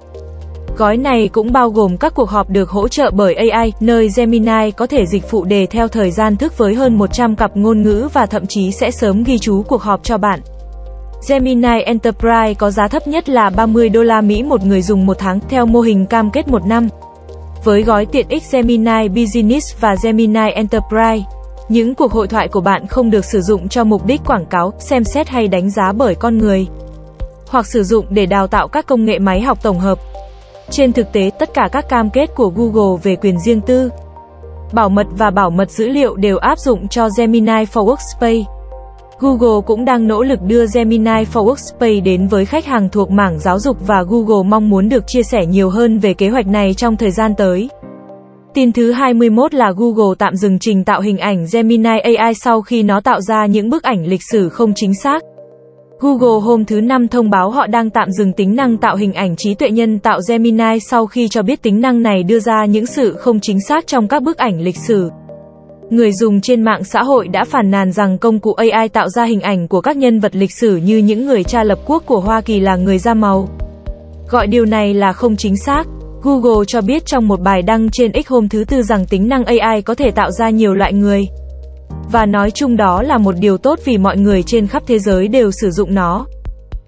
Gói 0.76 0.96
này 0.96 1.28
cũng 1.28 1.52
bao 1.52 1.70
gồm 1.70 1.96
các 1.96 2.14
cuộc 2.14 2.30
họp 2.30 2.50
được 2.50 2.70
hỗ 2.70 2.88
trợ 2.88 3.10
bởi 3.10 3.34
AI, 3.34 3.72
nơi 3.80 4.08
Gemini 4.16 4.70
có 4.70 4.86
thể 4.86 5.06
dịch 5.06 5.30
phụ 5.30 5.44
đề 5.44 5.66
theo 5.66 5.88
thời 5.88 6.10
gian 6.10 6.36
thức 6.36 6.58
với 6.58 6.74
hơn 6.74 6.98
100 6.98 7.36
cặp 7.36 7.56
ngôn 7.56 7.82
ngữ 7.82 8.08
và 8.12 8.26
thậm 8.26 8.46
chí 8.46 8.72
sẽ 8.72 8.90
sớm 8.90 9.24
ghi 9.24 9.38
chú 9.38 9.62
cuộc 9.62 9.82
họp 9.82 10.04
cho 10.04 10.18
bạn. 10.18 10.40
Gemini 11.28 11.80
Enterprise 11.86 12.54
có 12.58 12.70
giá 12.70 12.88
thấp 12.88 13.08
nhất 13.08 13.28
là 13.28 13.50
30 13.50 13.88
đô 13.88 14.02
la 14.02 14.20
Mỹ 14.20 14.42
một 14.42 14.64
người 14.64 14.82
dùng 14.82 15.06
một 15.06 15.18
tháng 15.18 15.40
theo 15.48 15.66
mô 15.66 15.80
hình 15.80 16.06
cam 16.06 16.30
kết 16.30 16.48
một 16.48 16.66
năm. 16.66 16.88
Với 17.64 17.82
gói 17.82 18.06
tiện 18.06 18.28
ích 18.28 18.42
Gemini 18.52 19.08
Business 19.08 19.74
và 19.80 19.96
Gemini 20.02 20.50
Enterprise, 20.54 21.24
những 21.68 21.94
cuộc 21.94 22.12
hội 22.12 22.28
thoại 22.28 22.48
của 22.48 22.60
bạn 22.60 22.86
không 22.86 23.10
được 23.10 23.24
sử 23.24 23.40
dụng 23.40 23.68
cho 23.68 23.84
mục 23.84 24.06
đích 24.06 24.20
quảng 24.26 24.46
cáo, 24.46 24.72
xem 24.78 25.04
xét 25.04 25.28
hay 25.28 25.48
đánh 25.48 25.70
giá 25.70 25.92
bởi 25.92 26.14
con 26.14 26.38
người, 26.38 26.66
hoặc 27.48 27.66
sử 27.66 27.82
dụng 27.82 28.06
để 28.10 28.26
đào 28.26 28.46
tạo 28.46 28.68
các 28.68 28.86
công 28.86 29.04
nghệ 29.04 29.18
máy 29.18 29.40
học 29.40 29.58
tổng 29.62 29.78
hợp. 29.78 29.98
Trên 30.70 30.92
thực 30.92 31.12
tế, 31.12 31.30
tất 31.38 31.54
cả 31.54 31.68
các 31.72 31.88
cam 31.88 32.10
kết 32.10 32.34
của 32.34 32.52
Google 32.56 33.00
về 33.02 33.16
quyền 33.16 33.40
riêng 33.40 33.60
tư, 33.60 33.90
bảo 34.72 34.88
mật 34.88 35.06
và 35.10 35.30
bảo 35.30 35.50
mật 35.50 35.70
dữ 35.70 35.88
liệu 35.88 36.16
đều 36.16 36.38
áp 36.38 36.58
dụng 36.58 36.88
cho 36.88 37.08
Gemini 37.18 37.52
for 37.52 37.94
Workspace. 37.94 38.44
Google 39.20 39.60
cũng 39.66 39.84
đang 39.84 40.08
nỗ 40.08 40.22
lực 40.22 40.42
đưa 40.42 40.64
Gemini 40.74 41.24
for 41.32 41.54
Workspace 41.54 42.02
đến 42.02 42.26
với 42.26 42.44
khách 42.44 42.66
hàng 42.66 42.88
thuộc 42.88 43.10
mảng 43.10 43.38
giáo 43.38 43.58
dục 43.58 43.76
và 43.86 44.02
Google 44.08 44.48
mong 44.48 44.70
muốn 44.70 44.88
được 44.88 45.04
chia 45.06 45.22
sẻ 45.22 45.46
nhiều 45.46 45.70
hơn 45.70 45.98
về 45.98 46.14
kế 46.14 46.28
hoạch 46.28 46.46
này 46.46 46.74
trong 46.74 46.96
thời 46.96 47.10
gian 47.10 47.34
tới. 47.34 47.68
Tin 48.54 48.72
thứ 48.72 48.92
21 48.92 49.54
là 49.54 49.72
Google 49.76 50.14
tạm 50.18 50.36
dừng 50.36 50.58
trình 50.58 50.84
tạo 50.84 51.00
hình 51.00 51.18
ảnh 51.18 51.46
Gemini 51.52 51.98
AI 52.04 52.34
sau 52.34 52.62
khi 52.62 52.82
nó 52.82 53.00
tạo 53.00 53.20
ra 53.20 53.46
những 53.46 53.70
bức 53.70 53.82
ảnh 53.82 54.06
lịch 54.06 54.22
sử 54.30 54.48
không 54.48 54.72
chính 54.74 54.94
xác. 54.94 55.22
Google 56.04 56.40
hôm 56.42 56.64
thứ 56.64 56.80
Năm 56.80 57.08
thông 57.08 57.30
báo 57.30 57.50
họ 57.50 57.66
đang 57.66 57.90
tạm 57.90 58.10
dừng 58.12 58.32
tính 58.32 58.56
năng 58.56 58.76
tạo 58.76 58.96
hình 58.96 59.12
ảnh 59.12 59.36
trí 59.36 59.54
tuệ 59.54 59.70
nhân 59.70 59.98
tạo 59.98 60.20
Gemini 60.28 60.80
sau 60.90 61.06
khi 61.06 61.28
cho 61.28 61.42
biết 61.42 61.62
tính 61.62 61.80
năng 61.80 62.02
này 62.02 62.22
đưa 62.22 62.40
ra 62.40 62.64
những 62.64 62.86
sự 62.86 63.12
không 63.12 63.40
chính 63.40 63.60
xác 63.60 63.86
trong 63.86 64.08
các 64.08 64.22
bức 64.22 64.38
ảnh 64.38 64.60
lịch 64.60 64.76
sử. 64.76 65.10
Người 65.90 66.12
dùng 66.12 66.40
trên 66.40 66.62
mạng 66.62 66.84
xã 66.84 67.02
hội 67.02 67.28
đã 67.28 67.44
phản 67.44 67.70
nàn 67.70 67.92
rằng 67.92 68.18
công 68.18 68.38
cụ 68.38 68.52
AI 68.52 68.88
tạo 68.88 69.08
ra 69.08 69.24
hình 69.24 69.40
ảnh 69.40 69.68
của 69.68 69.80
các 69.80 69.96
nhân 69.96 70.20
vật 70.20 70.36
lịch 70.36 70.52
sử 70.52 70.76
như 70.76 70.98
những 70.98 71.26
người 71.26 71.44
cha 71.44 71.64
lập 71.64 71.78
quốc 71.86 72.02
của 72.06 72.20
Hoa 72.20 72.40
Kỳ 72.40 72.60
là 72.60 72.76
người 72.76 72.98
da 72.98 73.14
màu. 73.14 73.48
Gọi 74.30 74.46
điều 74.46 74.64
này 74.64 74.94
là 74.94 75.12
không 75.12 75.36
chính 75.36 75.56
xác. 75.56 75.84
Google 76.22 76.64
cho 76.66 76.80
biết 76.80 77.06
trong 77.06 77.28
một 77.28 77.40
bài 77.40 77.62
đăng 77.62 77.90
trên 77.90 78.12
X 78.12 78.28
hôm 78.28 78.48
thứ 78.48 78.64
Tư 78.64 78.82
rằng 78.82 79.06
tính 79.06 79.28
năng 79.28 79.44
AI 79.44 79.82
có 79.82 79.94
thể 79.94 80.10
tạo 80.10 80.30
ra 80.30 80.50
nhiều 80.50 80.74
loại 80.74 80.92
người. 80.92 81.26
Và 82.12 82.26
nói 82.26 82.50
chung 82.50 82.76
đó 82.76 83.02
là 83.02 83.18
một 83.18 83.34
điều 83.38 83.58
tốt 83.58 83.78
vì 83.84 83.98
mọi 83.98 84.16
người 84.16 84.42
trên 84.42 84.66
khắp 84.66 84.82
thế 84.86 84.98
giới 84.98 85.28
đều 85.28 85.50
sử 85.50 85.70
dụng 85.70 85.94
nó. 85.94 86.26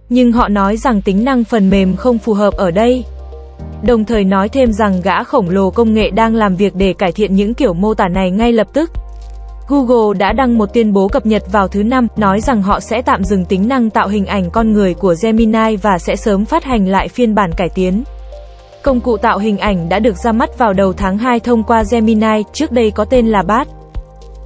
Nhưng 0.08 0.32
họ 0.32 0.48
nói 0.48 0.76
rằng 0.76 1.02
tính 1.02 1.24
năng 1.24 1.44
phần 1.44 1.70
mềm 1.70 1.96
không 1.96 2.18
phù 2.18 2.34
hợp 2.34 2.54
ở 2.54 2.70
đây. 2.70 3.04
Đồng 3.82 4.04
thời 4.04 4.24
nói 4.24 4.48
thêm 4.48 4.72
rằng 4.72 5.00
gã 5.04 5.22
khổng 5.22 5.50
lồ 5.50 5.70
công 5.70 5.94
nghệ 5.94 6.10
đang 6.10 6.34
làm 6.34 6.56
việc 6.56 6.74
để 6.74 6.92
cải 6.92 7.12
thiện 7.12 7.34
những 7.34 7.54
kiểu 7.54 7.74
mô 7.74 7.94
tả 7.94 8.08
này 8.08 8.30
ngay 8.30 8.52
lập 8.52 8.66
tức. 8.72 8.90
Google 9.68 10.18
đã 10.18 10.32
đăng 10.32 10.58
một 10.58 10.74
tuyên 10.74 10.92
bố 10.92 11.08
cập 11.08 11.26
nhật 11.26 11.42
vào 11.52 11.68
thứ 11.68 11.82
Năm, 11.82 12.06
nói 12.16 12.40
rằng 12.40 12.62
họ 12.62 12.80
sẽ 12.80 13.02
tạm 13.02 13.24
dừng 13.24 13.44
tính 13.44 13.68
năng 13.68 13.90
tạo 13.90 14.08
hình 14.08 14.26
ảnh 14.26 14.50
con 14.50 14.72
người 14.72 14.94
của 14.94 15.14
Gemini 15.22 15.76
và 15.82 15.98
sẽ 15.98 16.16
sớm 16.16 16.44
phát 16.44 16.64
hành 16.64 16.88
lại 16.88 17.08
phiên 17.08 17.34
bản 17.34 17.50
cải 17.56 17.68
tiến. 17.68 18.04
Công 18.82 19.00
cụ 19.00 19.16
tạo 19.16 19.38
hình 19.38 19.58
ảnh 19.58 19.88
đã 19.88 19.98
được 19.98 20.16
ra 20.16 20.32
mắt 20.32 20.58
vào 20.58 20.72
đầu 20.72 20.92
tháng 20.92 21.18
2 21.18 21.40
thông 21.40 21.62
qua 21.62 21.84
Gemini, 21.90 22.42
trước 22.52 22.72
đây 22.72 22.90
có 22.90 23.04
tên 23.04 23.26
là 23.26 23.42
BART. 23.42 23.68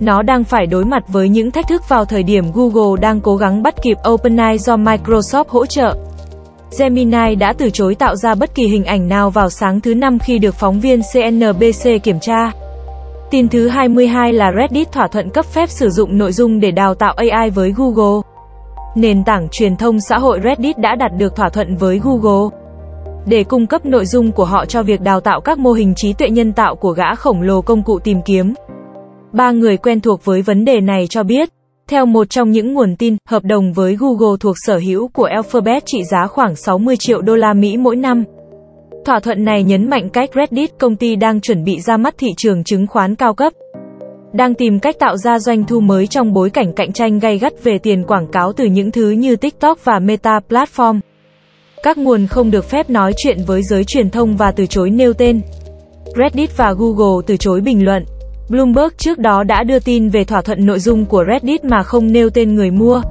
Nó 0.01 0.23
đang 0.23 0.45
phải 0.45 0.67
đối 0.67 0.85
mặt 0.85 1.03
với 1.09 1.29
những 1.29 1.51
thách 1.51 1.69
thức 1.69 1.89
vào 1.89 2.05
thời 2.05 2.23
điểm 2.23 2.45
Google 2.55 3.01
đang 3.01 3.21
cố 3.21 3.37
gắng 3.37 3.63
bắt 3.63 3.75
kịp 3.83 3.97
OpenAI 4.09 4.59
do 4.59 4.77
Microsoft 4.77 5.45
hỗ 5.49 5.67
trợ. 5.67 5.97
Gemini 6.79 7.35
đã 7.35 7.53
từ 7.53 7.71
chối 7.71 7.95
tạo 7.95 8.17
ra 8.17 8.35
bất 8.35 8.55
kỳ 8.55 8.67
hình 8.67 8.85
ảnh 8.85 9.09
nào 9.09 9.31
vào 9.31 9.51
sáng 9.51 9.81
thứ 9.81 9.95
năm 9.95 10.19
khi 10.19 10.39
được 10.39 10.55
phóng 10.55 10.81
viên 10.81 11.01
CNBC 11.13 12.03
kiểm 12.03 12.21
tra. 12.21 12.53
Tin 13.31 13.49
thứ 13.49 13.69
22 13.69 14.33
là 14.33 14.53
Reddit 14.61 14.93
thỏa 14.93 15.09
thuận 15.09 15.31
cấp 15.31 15.45
phép 15.45 15.71
sử 15.71 15.91
dụng 15.91 16.19
nội 16.19 16.33
dung 16.33 16.61
để 16.61 16.71
đào 16.71 16.95
tạo 16.95 17.15
AI 17.17 17.51
với 17.51 17.75
Google. 17.77 18.21
Nền 18.95 19.25
tảng 19.25 19.49
truyền 19.51 19.77
thông 19.77 20.01
xã 20.01 20.19
hội 20.19 20.41
Reddit 20.45 20.79
đã 20.79 20.95
đạt 20.95 21.11
được 21.19 21.37
thỏa 21.37 21.49
thuận 21.49 21.77
với 21.77 22.01
Google 22.05 22.57
để 23.27 23.45
cung 23.45 23.67
cấp 23.67 23.87
nội 23.87 24.07
dung 24.07 24.33
của 24.33 24.45
họ 24.45 24.67
cho 24.67 24.83
việc 24.83 25.01
đào 25.01 25.21
tạo 25.21 25.41
các 25.41 25.59
mô 25.59 25.73
hình 25.73 25.95
trí 25.95 26.13
tuệ 26.13 26.31
nhân 26.31 26.53
tạo 26.53 26.77
của 26.77 26.91
gã 26.91 27.15
khổng 27.15 27.43
lồ 27.43 27.63
công 27.63 27.83
cụ 27.83 27.99
tìm 27.99 28.23
kiếm. 28.23 28.55
Ba 29.33 29.51
người 29.51 29.77
quen 29.77 30.01
thuộc 30.01 30.25
với 30.25 30.43
vấn 30.43 30.65
đề 30.65 30.81
này 30.81 31.07
cho 31.11 31.23
biết, 31.23 31.49
theo 31.89 32.07
một 32.07 32.31
trong 32.31 32.51
những 32.51 32.75
nguồn 32.75 32.97
tin, 32.97 33.17
hợp 33.29 33.45
đồng 33.45 33.73
với 33.73 33.97
Google 33.99 34.37
thuộc 34.41 34.57
sở 34.59 34.79
hữu 34.79 35.09
của 35.09 35.25
Alphabet 35.25 35.87
trị 35.87 36.05
giá 36.11 36.27
khoảng 36.27 36.57
60 36.57 36.97
triệu 36.97 37.21
đô 37.21 37.37
la 37.37 37.53
Mỹ 37.53 37.77
mỗi 37.77 37.97
năm. 37.97 38.25
Thỏa 39.05 39.21
thuận 39.21 39.45
này 39.45 39.63
nhấn 39.63 39.91
mạnh 39.91 40.09
cách 40.09 40.31
Reddit, 40.35 40.79
công 40.79 40.97
ty 40.97 41.17
đang 41.17 41.41
chuẩn 41.41 41.65
bị 41.65 41.81
ra 41.81 41.97
mắt 41.97 42.15
thị 42.19 42.29
trường 42.37 42.65
chứng 42.65 42.87
khoán 42.87 43.15
cao 43.15 43.35
cấp, 43.35 43.53
đang 44.33 44.55
tìm 44.55 44.79
cách 44.79 44.99
tạo 44.99 45.17
ra 45.17 45.39
doanh 45.39 45.65
thu 45.65 45.81
mới 45.81 46.07
trong 46.07 46.33
bối 46.33 46.51
cảnh 46.51 46.73
cạnh 46.73 46.93
tranh 46.93 47.19
gay 47.19 47.39
gắt 47.39 47.65
về 47.65 47.79
tiền 47.79 48.05
quảng 48.05 48.27
cáo 48.33 48.53
từ 48.53 48.65
những 48.65 48.91
thứ 48.91 49.11
như 49.11 49.37
TikTok 49.37 49.85
và 49.85 49.99
Meta 49.99 50.41
Platform. 50.49 51.01
Các 51.83 51.99
nguồn 51.99 52.27
không 52.27 52.51
được 52.51 52.65
phép 52.65 52.91
nói 52.91 53.13
chuyện 53.17 53.39
với 53.47 53.63
giới 53.63 53.85
truyền 53.85 54.11
thông 54.11 54.37
và 54.37 54.53
từ 54.53 54.67
chối 54.67 54.91
nêu 54.91 55.13
tên. 55.13 55.41
Reddit 56.17 56.57
và 56.57 56.73
Google 56.73 57.23
từ 57.27 57.37
chối 57.37 57.61
bình 57.61 57.85
luận. 57.85 58.05
Bloomberg 58.51 58.89
trước 58.97 59.19
đó 59.19 59.43
đã 59.43 59.63
đưa 59.63 59.79
tin 59.79 60.09
về 60.09 60.25
thỏa 60.25 60.43
thuận 60.43 60.67
nội 60.67 60.79
dung 60.79 61.05
của 61.05 61.25
Reddit 61.33 61.65
mà 61.65 61.83
không 61.83 62.13
nêu 62.13 62.31
tên 62.31 62.55
người 62.55 62.71
mua. 62.71 63.03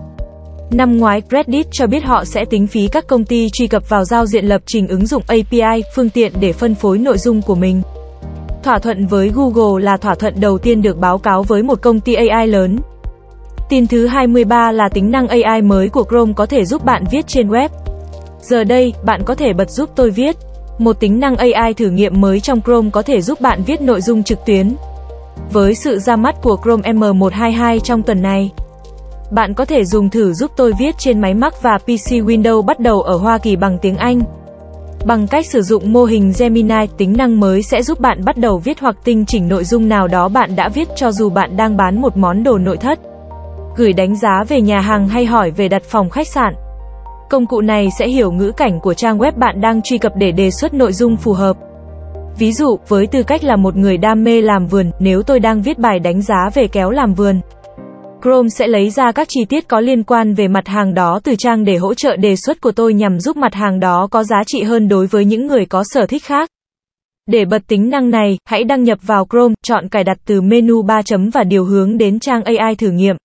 Năm 0.72 0.98
ngoái, 0.98 1.22
Reddit 1.32 1.68
cho 1.72 1.88
biết 1.88 2.04
họ 2.04 2.26
sẽ 2.26 2.46
tính 2.46 2.68
phí 2.68 2.88
các 2.88 3.08
công 3.08 3.26
ty 3.26 3.50
truy 3.50 3.68
cập 3.68 3.90
vào 3.90 4.06
giao 4.06 4.26
diện 4.26 4.46
lập 4.46 4.62
trình 4.66 4.88
ứng 4.88 5.08
dụng 5.08 5.24
API, 5.28 5.84
phương 5.96 6.10
tiện 6.10 6.34
để 6.40 6.54
phân 6.54 6.76
phối 6.76 6.98
nội 6.98 7.18
dung 7.18 7.42
của 7.42 7.56
mình. 7.56 7.82
Thỏa 8.64 8.80
thuận 8.80 9.08
với 9.08 9.32
Google 9.36 9.84
là 9.84 9.98
thỏa 9.98 10.16
thuận 10.16 10.40
đầu 10.40 10.58
tiên 10.58 10.82
được 10.82 10.98
báo 10.98 11.18
cáo 11.18 11.44
với 11.44 11.64
một 11.64 11.82
công 11.82 12.00
ty 12.00 12.14
AI 12.14 12.48
lớn. 12.48 12.80
Tin 13.70 13.88
thứ 13.88 14.08
23 14.08 14.72
là 14.72 14.90
tính 14.90 15.12
năng 15.12 15.28
AI 15.28 15.62
mới 15.62 15.90
của 15.90 16.04
Chrome 16.10 16.34
có 16.36 16.46
thể 16.46 16.66
giúp 16.66 16.86
bạn 16.86 17.04
viết 17.12 17.28
trên 17.28 17.50
web. 17.50 17.70
Giờ 18.42 18.64
đây, 18.64 18.94
bạn 19.06 19.22
có 19.26 19.36
thể 19.36 19.54
bật 19.54 19.70
giúp 19.70 19.90
tôi 19.96 20.12
viết. 20.12 20.36
Một 20.78 21.00
tính 21.00 21.20
năng 21.20 21.36
AI 21.36 21.74
thử 21.74 21.90
nghiệm 21.90 22.22
mới 22.22 22.40
trong 22.40 22.62
Chrome 22.62 22.90
có 22.90 23.02
thể 23.02 23.22
giúp 23.22 23.42
bạn 23.42 23.64
viết 23.66 23.82
nội 23.82 24.02
dung 24.02 24.24
trực 24.24 24.46
tuyến. 24.46 24.76
Với 25.52 25.76
sự 25.76 26.00
ra 26.00 26.16
mắt 26.16 26.36
của 26.42 26.58
Chrome 26.64 26.92
M122 26.92 27.80
trong 27.80 28.04
tuần 28.04 28.22
này, 28.22 28.52
bạn 29.32 29.54
có 29.54 29.66
thể 29.66 29.86
dùng 29.86 30.10
thử 30.10 30.34
giúp 30.34 30.52
tôi 30.58 30.74
viết 30.80 30.98
trên 30.98 31.22
máy 31.22 31.34
Mac 31.34 31.62
và 31.62 31.78
PC 31.78 32.12
Windows 32.12 32.62
bắt 32.62 32.80
đầu 32.80 33.02
ở 33.02 33.18
Hoa 33.18 33.38
Kỳ 33.38 33.56
bằng 33.56 33.78
tiếng 33.82 33.98
Anh. 33.98 34.22
Bằng 35.06 35.28
cách 35.28 35.46
sử 35.46 35.62
dụng 35.62 35.94
mô 35.94 36.06
hình 36.06 36.34
Gemini, 36.40 36.86
tính 36.98 37.14
năng 37.18 37.40
mới 37.40 37.64
sẽ 37.64 37.84
giúp 37.84 38.00
bạn 38.00 38.26
bắt 38.26 38.38
đầu 38.38 38.58
viết 38.58 38.80
hoặc 38.80 38.96
tinh 39.04 39.26
chỉnh 39.26 39.48
nội 39.48 39.64
dung 39.64 39.90
nào 39.90 40.08
đó 40.08 40.30
bạn 40.30 40.56
đã 40.56 40.70
viết 40.70 40.88
cho 40.96 41.12
dù 41.12 41.30
bạn 41.30 41.58
đang 41.58 41.78
bán 41.78 42.02
một 42.02 42.18
món 42.18 42.44
đồ 42.44 42.58
nội 42.58 42.78
thất, 42.78 43.00
gửi 43.76 43.94
đánh 43.94 44.16
giá 44.16 44.44
về 44.48 44.62
nhà 44.62 44.80
hàng 44.80 45.08
hay 45.08 45.26
hỏi 45.26 45.52
về 45.52 45.68
đặt 45.68 45.84
phòng 45.84 46.10
khách 46.10 46.28
sạn. 46.28 46.54
Công 47.30 47.46
cụ 47.46 47.62
này 47.62 47.90
sẽ 48.00 48.08
hiểu 48.08 48.32
ngữ 48.32 48.52
cảnh 48.52 48.80
của 48.80 48.94
trang 48.94 49.18
web 49.18 49.32
bạn 49.36 49.62
đang 49.62 49.82
truy 49.82 49.98
cập 49.98 50.12
để 50.16 50.32
đề 50.32 50.52
xuất 50.52 50.74
nội 50.74 50.94
dung 50.94 51.18
phù 51.18 51.34
hợp. 51.34 51.58
Ví 52.40 52.52
dụ, 52.52 52.78
với 52.88 53.08
tư 53.08 53.24
cách 53.24 53.44
là 53.44 53.56
một 53.56 53.76
người 53.76 53.98
đam 53.98 54.24
mê 54.24 54.42
làm 54.42 54.68
vườn, 54.68 54.92
nếu 55.00 55.24
tôi 55.24 55.40
đang 55.40 55.62
viết 55.62 55.80
bài 55.80 56.00
đánh 56.00 56.22
giá 56.22 56.50
về 56.54 56.68
kéo 56.68 56.92
làm 56.92 57.14
vườn, 57.14 57.42
Chrome 58.24 58.50
sẽ 58.50 58.68
lấy 58.68 58.90
ra 58.90 59.12
các 59.12 59.28
chi 59.30 59.46
tiết 59.50 59.68
có 59.68 59.80
liên 59.80 60.04
quan 60.04 60.34
về 60.34 60.48
mặt 60.48 60.68
hàng 60.68 60.94
đó 60.94 61.20
từ 61.24 61.36
trang 61.36 61.66
để 61.66 61.78
hỗ 61.78 61.94
trợ 61.94 62.16
đề 62.16 62.36
xuất 62.36 62.62
của 62.62 62.72
tôi 62.72 62.94
nhằm 62.94 63.20
giúp 63.20 63.38
mặt 63.38 63.54
hàng 63.54 63.80
đó 63.80 64.08
có 64.12 64.24
giá 64.24 64.44
trị 64.48 64.64
hơn 64.64 64.88
đối 64.88 65.08
với 65.08 65.26
những 65.26 65.48
người 65.48 65.66
có 65.66 65.84
sở 65.86 66.06
thích 66.06 66.24
khác. 66.24 66.50
Để 67.28 67.46
bật 67.46 67.62
tính 67.68 67.90
năng 67.90 68.10
này, 68.10 68.38
hãy 68.46 68.64
đăng 68.64 68.84
nhập 68.84 69.00
vào 69.02 69.28
Chrome, 69.30 69.56
chọn 69.64 69.90
cài 69.90 70.04
đặt 70.04 70.18
từ 70.26 70.42
menu 70.42 70.82
3 70.82 71.02
chấm 71.02 71.30
và 71.30 71.44
điều 71.44 71.66
hướng 71.66 71.98
đến 71.98 72.20
trang 72.20 72.44
AI 72.44 72.76
thử 72.76 72.92
nghiệm. 72.92 73.16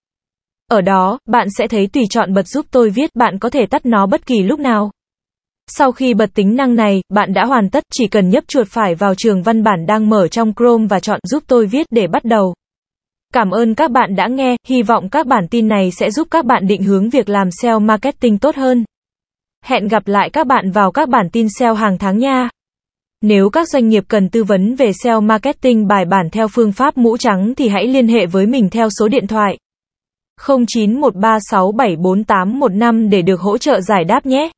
Ở 0.71 0.81
đó, 0.81 1.19
bạn 1.29 1.49
sẽ 1.59 1.67
thấy 1.69 1.87
tùy 1.87 2.03
chọn 2.11 2.35
bật 2.35 2.49
giúp 2.49 2.67
tôi 2.71 2.91
viết, 2.91 3.11
bạn 3.15 3.39
có 3.39 3.51
thể 3.51 3.67
tắt 3.67 3.87
nó 3.87 4.07
bất 4.07 4.27
kỳ 4.27 4.43
lúc 4.43 4.61
nào. 4.61 4.91
Sau 5.71 5.93
khi 5.93 6.15
bật 6.15 6.35
tính 6.35 6.57
năng 6.57 6.75
này, 6.75 7.03
bạn 7.09 7.35
đã 7.35 7.45
hoàn 7.45 7.71
tất, 7.71 7.85
chỉ 7.93 8.07
cần 8.07 8.29
nhấp 8.29 8.45
chuột 8.49 8.67
phải 8.71 8.95
vào 8.95 9.15
trường 9.15 9.43
văn 9.43 9.63
bản 9.63 9.87
đang 9.87 10.09
mở 10.09 10.29
trong 10.29 10.53
Chrome 10.57 10.87
và 10.87 11.01
chọn 11.01 11.21
giúp 11.23 11.43
tôi 11.47 11.67
viết 11.67 11.87
để 11.91 12.07
bắt 12.07 12.25
đầu. 12.25 12.55
Cảm 13.33 13.51
ơn 13.51 13.75
các 13.75 13.91
bạn 13.91 14.17
đã 14.17 14.27
nghe, 14.27 14.57
hy 14.69 14.83
vọng 14.83 15.09
các 15.09 15.27
bản 15.27 15.49
tin 15.49 15.69
này 15.69 15.91
sẽ 15.91 16.11
giúp 16.11 16.29
các 16.31 16.45
bạn 16.45 16.67
định 16.67 16.83
hướng 16.83 17.11
việc 17.11 17.29
làm 17.29 17.49
SEO 17.63 17.81
marketing 17.81 18.39
tốt 18.39 18.57
hơn. 18.57 18.85
Hẹn 19.65 19.89
gặp 19.89 20.09
lại 20.09 20.31
các 20.31 20.47
bạn 20.47 20.71
vào 20.71 20.93
các 20.93 21.09
bản 21.09 21.31
tin 21.33 21.47
SEO 21.59 21.75
hàng 21.75 21.99
tháng 21.99 22.19
nha. 22.19 22.49
Nếu 23.23 23.51
các 23.51 23.69
doanh 23.69 23.89
nghiệp 23.89 24.05
cần 24.09 24.29
tư 24.29 24.45
vấn 24.45 24.75
về 24.75 24.93
SEO 24.93 25.21
marketing 25.21 25.87
bài 25.87 26.05
bản 26.05 26.31
theo 26.33 26.49
phương 26.49 26.73
pháp 26.73 26.99
mũ 26.99 27.17
trắng 27.17 27.55
thì 27.57 27.69
hãy 27.69 27.87
liên 27.87 28.09
hệ 28.09 28.27
với 28.27 28.47
mình 28.47 28.71
theo 28.71 28.89
số 28.99 29.09
điện 29.09 29.27
thoại 29.27 29.59
0913674815 30.41 33.11
để 33.11 33.23
được 33.23 33.41
hỗ 33.41 33.59
trợ 33.59 33.81
giải 33.81 34.05
đáp 34.05 34.27
nhé. 34.27 34.51